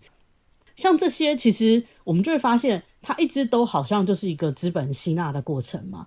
[0.74, 6.06] 像这些，其实我们就会发现，它一直都好像就是一个资本吸纳的过程嘛。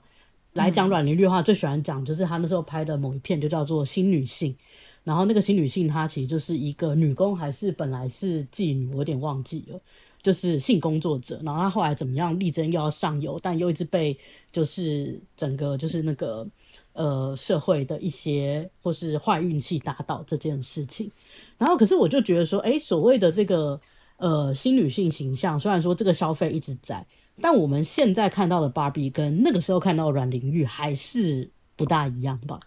[0.53, 4.51] 来讲阮玲玉的话，最喜欢讲就是他那时候拍的某一片，就叫做《新女性》。
[5.03, 9.79] 然后那个新女性，她其实就是一个女工，还是本来是妓女，我有点忘记了，
[10.23, 11.39] 就是性工作者。
[11.43, 14.17] 然后他后来怎么样，力争又要上游，但又一直被
[14.51, 16.47] 就是整个就是那个
[16.93, 21.11] 呃社会的一些或是坏运气打倒这件事情。
[21.59, 23.79] 然后可是我就觉得说，哎，所谓的这个。
[24.17, 27.05] 呃，新女性形象虽然说这个消费一直在，
[27.41, 32.59] 但我们现在看到的芭比跟那个时候看到的阮玲玉还是不大一样吧？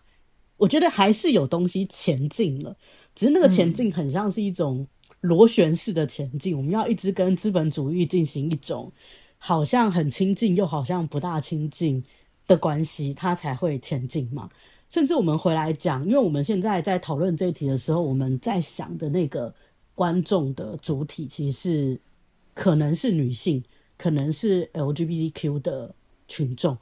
[0.58, 2.76] 我觉得还是有东西前进了，
[3.14, 4.86] 只是那个前进很像是一种
[5.26, 8.90] 螺旋式的前进，我们要一直跟资本主义进行一种
[9.38, 12.02] 好像很亲近又好像不大亲近
[12.46, 14.48] 的关系，它才会前进嘛。
[14.88, 19.54] 甚至我们回来讲，因为我们现在在讨论这一题的时候，我们在想的那个。
[19.96, 22.00] 观众的主体其实是
[22.52, 23.64] 可能是女性，
[23.96, 25.94] 可能是 LGBTQ 的
[26.28, 26.76] 群众。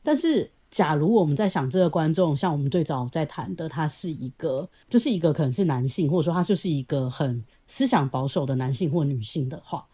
[0.00, 9.86] 但是，假如我们在想这个观众，像我们最早在谈的，他是一个，就是一个可能是男性，或者说他就是一个很思想保守的男性或女性的话，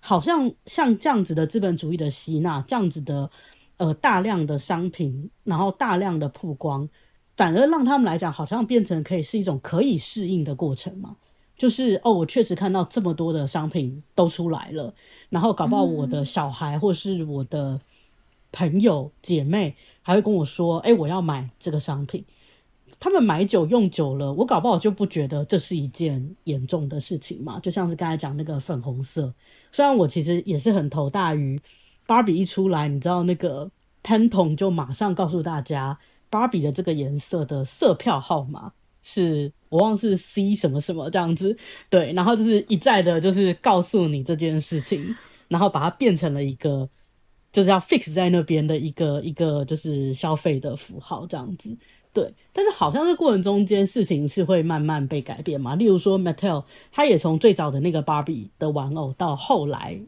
[0.00, 3.30] 好像像这样子的资本主义的吸纳，这样子的
[3.76, 6.88] 呃大量的商品，然后大量的曝光，
[7.36, 11.14] 反而让他们来讲，好像变成可以是一种可以适应的过程嘛。
[11.54, 14.94] 就是哦，我确实看到这么多的商品都出来了，
[15.28, 17.78] 然后搞不好我的小孩或是我的
[18.50, 22.24] 朋友姐妹还会跟我说：“哎，我要买这个商品。”
[23.00, 27.58] 他们买久用久了，我搞不好就不觉得这是一件严重的事情嘛。
[27.58, 29.34] 就像是刚才讲那个粉红色，
[29.72, 31.58] 虽然我其实也是很头大于
[32.06, 33.68] 芭比一出来，你知道那个
[34.04, 35.98] 喷筒就马上告诉大家
[36.30, 38.72] 芭比的这个颜色的色票号码。
[39.04, 41.58] 是我忘是 C 什么什么这样子，
[41.90, 45.12] 对，然后就是一再的，就是告诉你这件事情，
[45.48, 46.88] 然后把它变成了一个
[47.52, 51.76] 就是要 fix 在那边的一个一个就是消费的符号这样子。
[52.14, 55.74] 对，但是好像这过程中间事情是会慢慢被改变嘛。
[55.74, 59.98] 例如说，Mattel 他也从最早的那个芭比的玩偶，到后来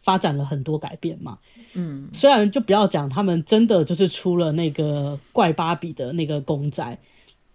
[0.00, 1.38] 发展了很多改变嘛。
[1.74, 6.98] 嗯，虽然就不要讲他们真的就是出了那个怪芭比的那个公仔，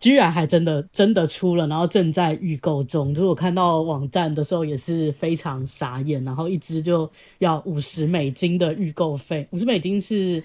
[0.01, 3.15] 居然还真的真的出了，然后正在预购中。
[3.15, 10.43] 就是我看到网站的时候也是非常傻眼，然后一支就要五十美金的预购费，五十美金是。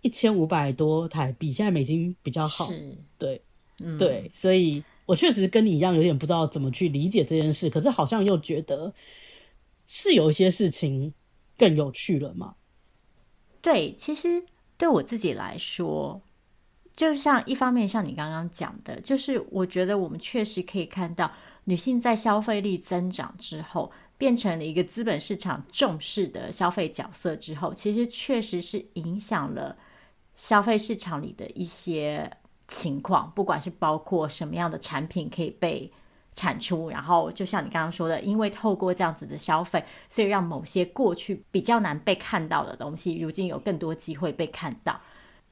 [0.00, 3.42] 一千五百多台币，现在美金比较好，是对，
[3.80, 8.94] 嗯，对，所以我确实跟你一样，有点不知道怎么去理解这件事，可是好像又觉得
[9.88, 11.12] 是有一些事情
[11.58, 12.54] 更有趣了嘛。
[13.60, 14.40] 对，其实
[14.76, 16.22] 对我自己来说，
[16.98, 21.30] 就像一方面像你刚刚讲的，就是我觉得我们确实可以看到，
[21.62, 29.76] 女性在消费力增长之后，变成了一个资本市场重视的消费角色之后，其实确实是影响了。
[30.34, 32.28] 消费市场里的一些
[32.66, 35.92] 情况，不管是包括什么样的产品可以被
[36.34, 45.00] 产出，然后就像你刚刚说的，因为透过这样子的消费，所以让某些过去比较难被看到的东西，如今有更多机会被看到。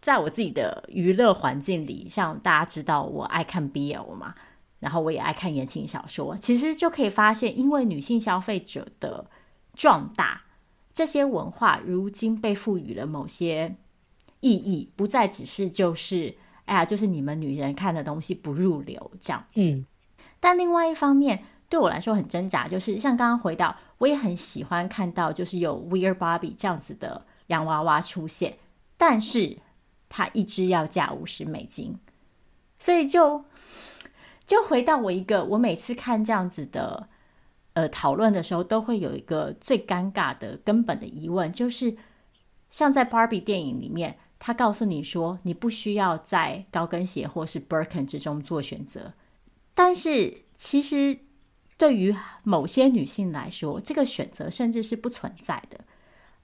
[0.07, 4.37] 在我自己的娱乐环境里，像大家知道我爱看 BL 嘛，
[4.79, 9.27] 然后我也爱看言情小说，其实就可以发现，因为女性消费者的
[9.75, 10.43] 壮大，
[10.95, 13.75] 这些文化如今被赋予了某些。
[14.39, 16.37] 意义不再只是就是，
[16.67, 19.61] 哎呀，就是你们女人看的东西不入流这样子。
[19.61, 19.85] 嗯。
[20.39, 28.57] 但另外一方面，对我来说很挣扎，就是像刚刚回到，我也很喜欢看到就是有 Weird Barbie 这样子的洋娃娃出现，
[28.97, 29.59] 但是
[30.09, 31.99] 它一只要价五十美金，
[32.79, 33.45] 所以就
[34.47, 37.09] 就回到我一个，我每次看这样子的
[37.75, 41.97] 呃讨论的时候，都会有一个最尴尬的根本的疑问，就是
[42.71, 44.19] 像在 Barbie 电影里面。
[44.39, 49.15] 他告诉你说，你不需要在高跟鞋或是 Birkin 之中做选择，
[49.75, 51.19] 但是其实
[51.79, 55.81] 对于某些女性来说，这个选择甚至是不存在的，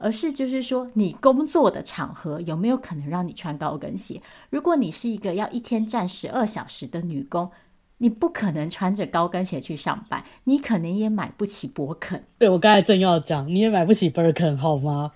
[0.02, 4.20] 而是就是说，你工作的场合有没有可能让你穿高跟鞋？
[4.50, 7.50] 如果你是一个要一天站十二小时的女工，
[7.98, 12.22] 你不可能穿着高跟鞋去上班，你可能也买不起 Birkin。
[12.36, 15.12] 对，我刚才正要讲，你也买不起 Birkin 好吗？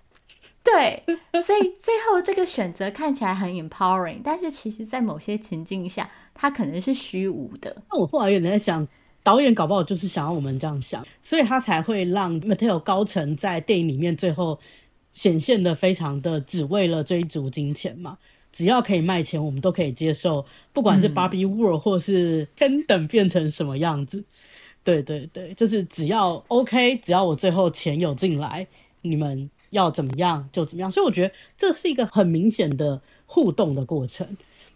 [0.62, 1.05] 对，
[1.43, 7.76] 所以最后这个选择看起来很 empowering，但是其实，在某些情境下，它可能是虚无的。
[7.91, 8.87] 那我后来有点在想，
[9.27, 14.57] 导演搞不好就是想要我们这样想，所以他才会让 Mattel 高层在电影里面最后
[15.12, 18.18] 显现的非常的只为了追逐金钱嘛。
[18.53, 24.22] 只要可以卖钱，我们都可以接受，不管是 Barbie World 或是 Kingdom 变成什么样子。
[24.85, 28.68] 对对对，就是只要 OK，只要我最后钱有进来，
[29.03, 29.51] 你们。
[29.70, 34.24] 要怎么样就怎么样，所以我觉得这是一个很明显的互动的过程。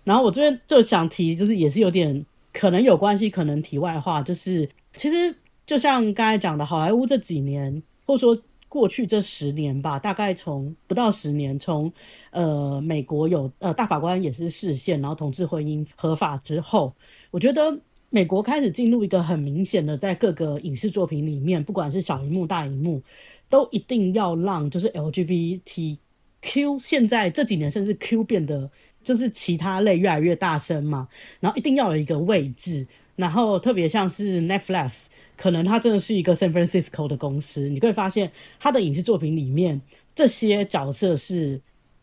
[0.03, 5.35] 然后我这边就想提，就是也是有点可能有关系，可能题外话，就是其实
[5.67, 8.37] 就像刚才讲的，好莱坞这几年，或者说
[8.69, 11.93] 过去这十年吧，大概从不到十年，从
[12.31, 16.95] 呃美国有呃大法官也是释宪，然后同治婚姻合法之后，
[17.31, 17.79] 我觉得
[18.09, 23.03] 美国开始进入一个很明显的，在各个影视作品里面，不管是小荧幕、大荧幕。
[23.51, 28.71] 都一定要让就是 LGBTQ 现在这几年甚至 Q 变得
[29.03, 31.09] 就是其他类越来越大声嘛，
[31.41, 32.87] 然后一定要有一个位置，
[33.17, 39.81] 然后特别像是 Netflix，可能它真的是一个 San Francisco 的公司，你会发现它的影视作品里面
[40.15, 41.61] 这些角色是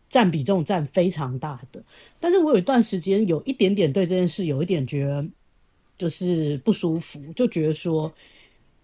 [0.10, 1.84] 占比重占非常大的。
[2.20, 5.26] 但是我有一段时间有一点点对这件事有一点觉得
[5.98, 8.14] 就是不舒服，就觉得说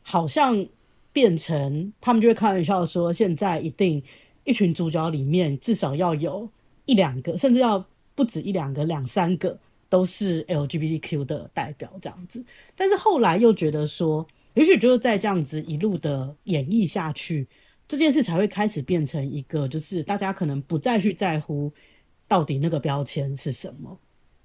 [0.01, 0.66] 好像。
[1.14, 4.01] 变成他们就会开玩笑说，现在一定
[4.45, 6.49] 一群主角里面至少要有
[6.86, 7.86] 一两个，甚至要
[8.16, 9.57] 不止一两个，两三个
[9.89, 12.43] 都是 LGBTQ 的代表这样子。
[12.76, 17.47] 但是后来又觉得说，也许就是在这样子一路的演绎下去，
[17.88, 21.72] 这件事才会开始变成一个，就是大家可能不再去在乎
[22.28, 23.99] 到底那个标签是什么，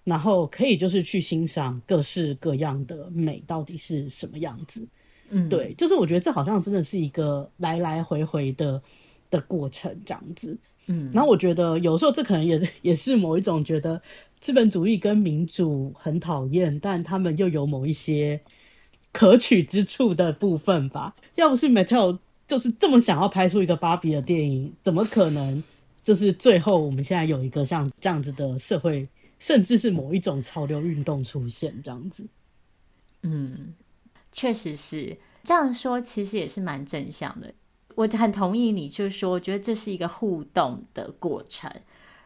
[0.05, 4.87] 然后可以就是去欣赏各式各样的美到底是什么样子。
[5.31, 8.83] 嗯，对，就是我觉得这好像真的是一个来来回回的
[9.31, 10.59] 的过程，这样子。
[10.89, 14.03] 嗯，然后我觉得有时候这可能也也是某一种觉得
[14.41, 18.41] 资本主义跟民主很讨厌，但他们又有某一些
[19.12, 21.14] 可取之处的部分吧。
[21.36, 25.62] 要不是 Mattel 就是这么想要拍出一个芭比的电影，怎么可能
[26.03, 29.09] 就是最后我们现在有一个像这样子的社会，
[29.39, 32.26] 甚至是某一种潮流运动出现这样子？
[33.22, 33.74] 嗯。
[34.30, 37.55] 确实是这样说，其实也是蛮正向的。
[37.99, 41.68] 我很同意你，就是说，我觉得这是一个互动的过程。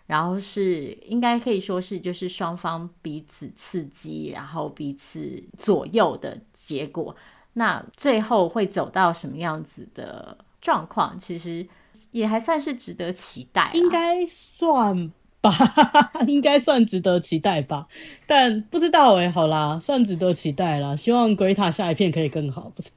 [0.06, 7.16] 然后是应该可以说是就是双方彼此刺激，然后彼此左右的结果。
[7.54, 11.66] 那最后会走到什么样子的状况，其实
[12.10, 13.70] 也还算是值得期待。
[13.72, 15.10] 应该算
[15.40, 15.50] 吧，
[16.28, 17.86] 应该算值得期待吧。
[18.26, 20.94] 但不知道哎、好啦，算值得期待啦。
[20.94, 22.90] 希望鬼塔下一片可以更好，不是？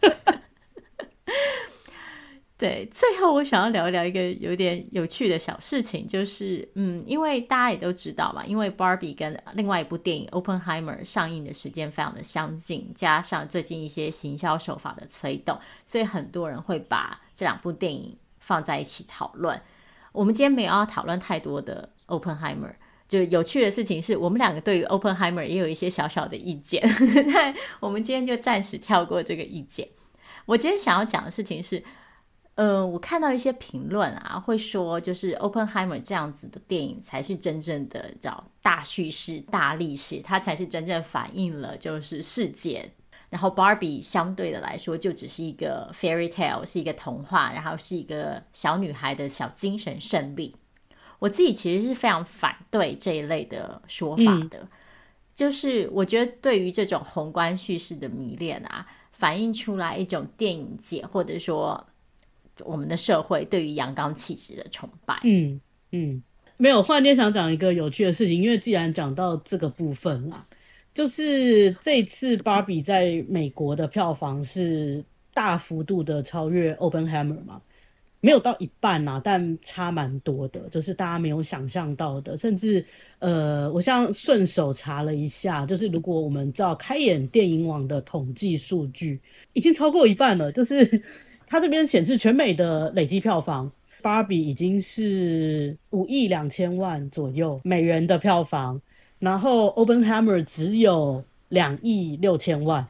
[2.56, 19.60] 对，最后我想要聊一聊一个有点有趣的小事情，就是，嗯，因为大家也都知道嘛，因为 Barbie 跟另外一部电影 Openheimer 上映的时间非常的相近，加上最近一些行销手法的推动，所以很多人会把这两部电影放在一起讨论。
[20.12, 22.74] 我们今天没有要讨论太多的 Openheimer，
[23.08, 26.80] 就有趣的事情是我们两个对于 Oppenheimer 也有一些小小的意见，
[27.34, 29.88] 但我们今天就暂时跳过这个意见。
[30.46, 31.82] 我今天想要讲的事情是。
[32.56, 42.88] 呃，我看到一些评论啊，会说就是《Oppenheimer》这样子的电影才是真正的叫大叙事、大历史，它才是真正反映了就是世界。
[43.28, 50.54] 然后《Barbie》相对的来说，就只是一个 fairy tale，是一个童话，然后是一个小女孩的小精神胜利。
[51.18, 54.68] 我自己其实是非常反对这一类的说法的，嗯、
[55.34, 61.84] 就是我觉得对于这种宏观叙事的迷恋啊，反映出来一种电影界或者说。
[62.62, 66.22] 我们的社会对于阳刚气质的崇拜，嗯嗯，
[66.56, 66.82] 没有。
[66.82, 70.44] 忽然间想讲一个有趣的事情，因为既然讲到这个部分啦，
[70.92, 77.60] 就是这次芭比在美国的票房是大幅度的超越 Open Hammer 嘛，
[78.20, 82.84] 没有到一半啊，但差蛮多的，就是大家没有想象到的，甚至
[83.18, 89.20] 呃，我像顺手查了一下，就是如果我们照开眼电影网的统计数据，
[89.54, 91.02] 已经超过一半了，就是。
[91.46, 93.70] 它这边显示全美的累计票房，
[94.02, 98.80] 芭比已经是五亿两千万左右美元的票房，
[99.18, 102.86] 然后 Open Hammer 只有两亿六千万，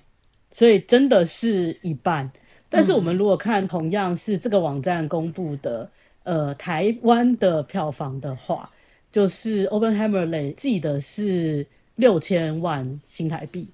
[0.51, 2.31] 所以真的是一半。
[2.69, 5.89] 但是我们如果看同样是这个网站公布的，
[6.25, 8.69] 呃，台湾的票房的话，
[9.13, 13.69] 就是 Open Hammer 累计的是六千万新台币，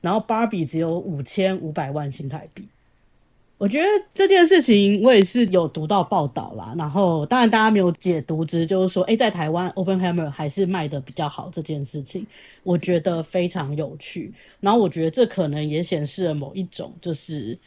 [0.00, 2.66] 然后芭比只有五千五百万新台币。
[3.58, 12.26] 我觉得这件事情我也是有读到报道啦，然后当然大家没有解读，只是就是说，哎，在台湾 Oppenheimer 还是卖的比较好这件事情，
[12.62, 14.30] 我觉得非常有趣。
[14.60, 17.58] 然后我觉得这可能也显示了某一种就是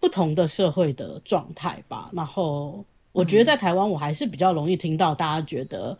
[0.00, 2.10] 不同的社会的状态吧。
[2.12, 5.96] 然后我觉得在台湾我还是比较容易听到大家觉得，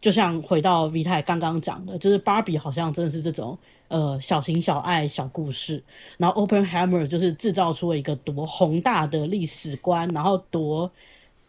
[0.00, 3.58] 就像回到 V 太刚刚讲的，就是芭比好像真的是这种。
[3.92, 5.84] 呃，小情小爱小故事，
[6.16, 10.90] 然后 Oppenheimer 就是制造出了一个多宏大的历史观，然后多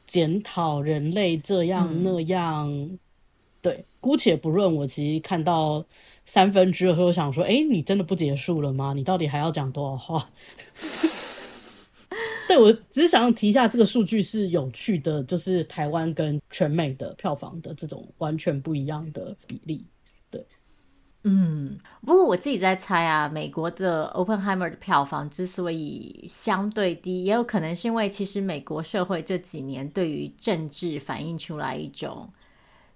[0.06, 2.70] 检讨人类这样那样。
[2.70, 3.00] 嗯、
[3.62, 5.86] 对，姑且不论，我其实看到
[6.26, 8.92] 三分之二的时候想说，哎，你真的不结束了吗？
[8.94, 10.30] 你到底还要讲多少话？
[12.50, 19.86] 对，我只是想提一下这个数据是有趣的，就是台湾跟全美的票房的这种完全不一样的比例。
[21.26, 32.30] 嗯，不过我自己在猜啊，美国的 Openheimer 的票房之所以相对低，也有可能是因为其实美国社会这几年对于政治反映出来一种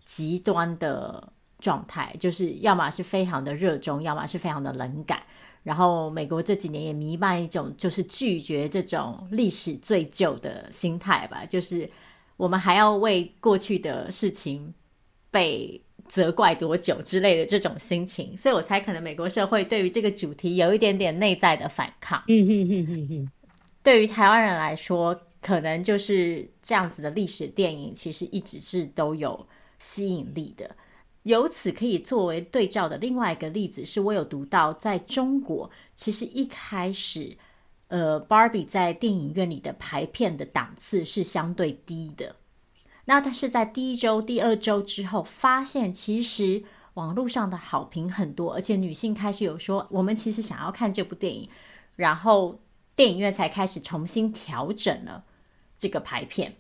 [0.04, 5.24] 极端的状态，就是要么是非常的热衷，要么是非常的冷感。
[5.64, 11.90] 然后美国这几年也弥漫一种就是拒绝这种历史罪疚的心态吧，就是
[12.36, 14.74] 我们还要为过去的事情
[15.32, 15.82] 被。
[16.08, 22.24] 责怪多久之类的这种心情，所以我猜可能美国社会对于这个主题有一点点内在的反抗。
[23.84, 29.48] 对于台湾人来说，可能就是这样子的历史电影，其实一直是都有
[29.80, 30.76] 吸引力的。
[31.24, 37.38] 由此可以作为对照的另外一个例子，是我有读到，在中国其实一开始，
[37.90, 42.36] 呃，Barbie 在电影院里的排片的档次是相对低的。
[43.10, 46.64] 那但是在第一周、第二周之后，发现其实
[46.96, 51.50] 网络上的好评很多，而且女性开始有说，我们其实想要看这部电影，
[51.96, 52.60] 然后
[52.98, 55.24] 电影院才开始重新调整了
[55.80, 56.56] 这个排片。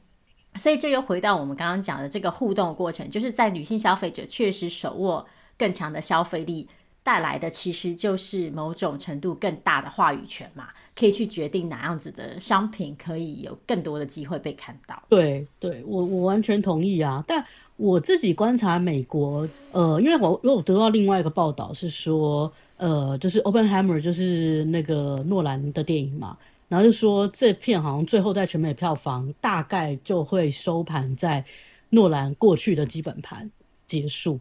[0.55, 5.27] 所以这又回到我们刚刚讲的这个互动的过程，就是在女性消费者确实手握
[5.57, 6.69] 更强的消费力
[7.07, 10.67] 带来的，其实就是某种程度更大的话语权嘛。
[10.93, 14.99] 可以去决定哪样子的商品可以有更多的机会被看到。
[15.07, 17.23] 对，对我我完全同意啊。
[17.27, 17.45] 但
[17.75, 26.35] 我自己观察美国，呃，因为我因为我得到另外一个报道是说，呃，就是 Oppenheimer 就是那个诺兰的电影嘛，
[26.67, 31.45] 然后就说这片好像最后在全美票房大概就会收盘在
[31.91, 33.47] 诺兰过去的基本盘，
[33.85, 34.39] 结束，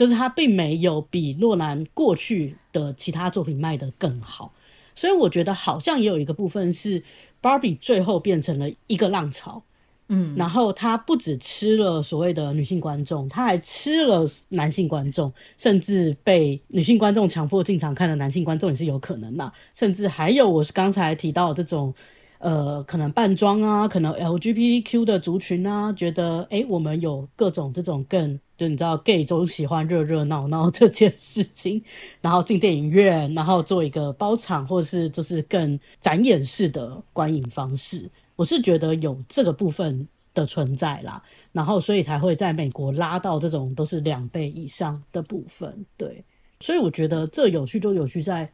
[0.00, 4.50] 就是它并没有比诺兰过去的其他作品卖得更好。
[4.94, 7.02] 所以我觉得好像也有一个部分是
[7.42, 9.62] Barbie 最后变成了一个浪潮。
[10.08, 19.52] 嗯，然后他不只吃了所谓的女性观众，他还吃了男性观众，甚至被女性观众强迫进场看的男性观众也是有可能的。
[19.74, 21.92] 甚至还有我是刚才提到的这种，
[22.38, 31.82] 呃，可能扮装啊，可能 LGBTQ 的族群啊，觉得诶，我们有各种这种更，就你知道，gay 总喜欢热热闹闹这件事情，
[32.20, 38.06] 然后进电影院，然后做一个包场，或者是就是更展演式的观影方式。
[38.36, 46.22] 我是觉得有这个部分的存在啦，然后所以才会在美国拉到这种都是两倍以上的部分，对，
[46.60, 48.46] 所以我觉得这有趣就有趣在，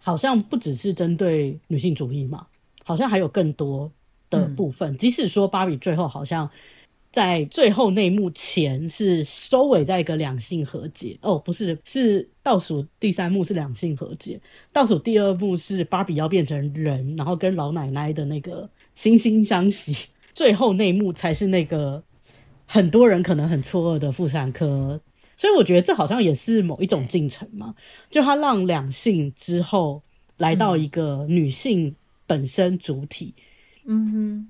[0.00, 2.44] 好像不只是针对女性主义嘛，
[2.82, 3.88] 好像还有更多
[4.28, 6.50] 的部分，嗯、即使说芭比最后好像
[7.12, 14.40] 在最后那一幕前是收尾在一个两性和解，哦，不是，是倒数第三幕是两性和解，
[14.72, 18.68] 倒数第二幕是芭比要变成人，然后跟老奶奶的那个。
[18.94, 22.02] 惺惺相惜， 最后那一幕才是那个
[22.66, 25.00] 很多人可能很错愕的妇产科，
[25.34, 27.74] 所以我觉得这好像也是某一种进程嘛，
[28.10, 30.02] 就他让两性之后
[30.36, 31.96] 来到一个女性
[32.26, 33.34] 本身主体。
[33.86, 34.48] 嗯哼，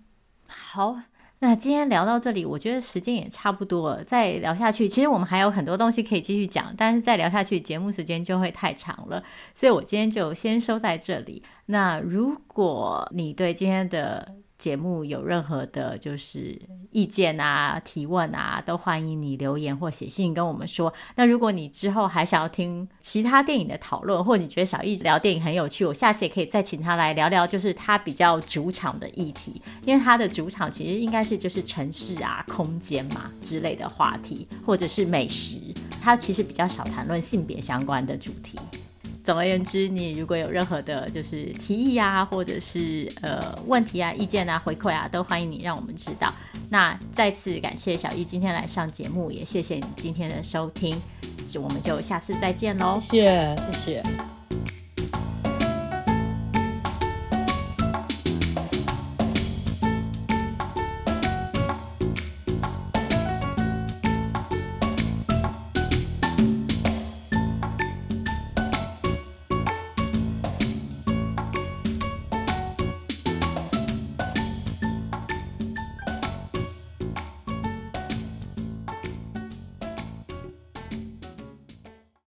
[0.49, 0.97] 好，
[1.45, 9.21] 那今天聊到这里，我觉得时间也差不多了，再聊下去，其实我们还有很多东西可以继续讲，但是再聊下去节目时间就会太长了，
[9.53, 11.43] 所以我今天就先收在这里。
[11.67, 16.57] 那如果你对今天的节目有任何的，就是
[16.93, 20.95] 意见啊、提问啊，都欢迎你留言或写信跟我们说。
[21.17, 35.57] 那如果你之后还想要听其他电影的讨论，或你觉得小易聊电影很有趣，我下次也可以再请他来聊聊，就是他比较主场的议题，因为他的主场其实应该是就是城市啊、空间嘛之类的话题，或者是美食，
[36.01, 38.57] 他其实比较少谈论性别相关的主题。
[39.25, 46.33] 总而言之，你如果有任何的，就是提议啊，或者是呃问题啊、意见啊、回馈啊，都欢迎你让我们知道。
[46.71, 51.01] 那再次感谢小易今天来上节目，也谢谢你今天的收听，
[51.55, 52.99] 我们就下次再见喽。
[53.01, 54.42] 谢谢，谢谢。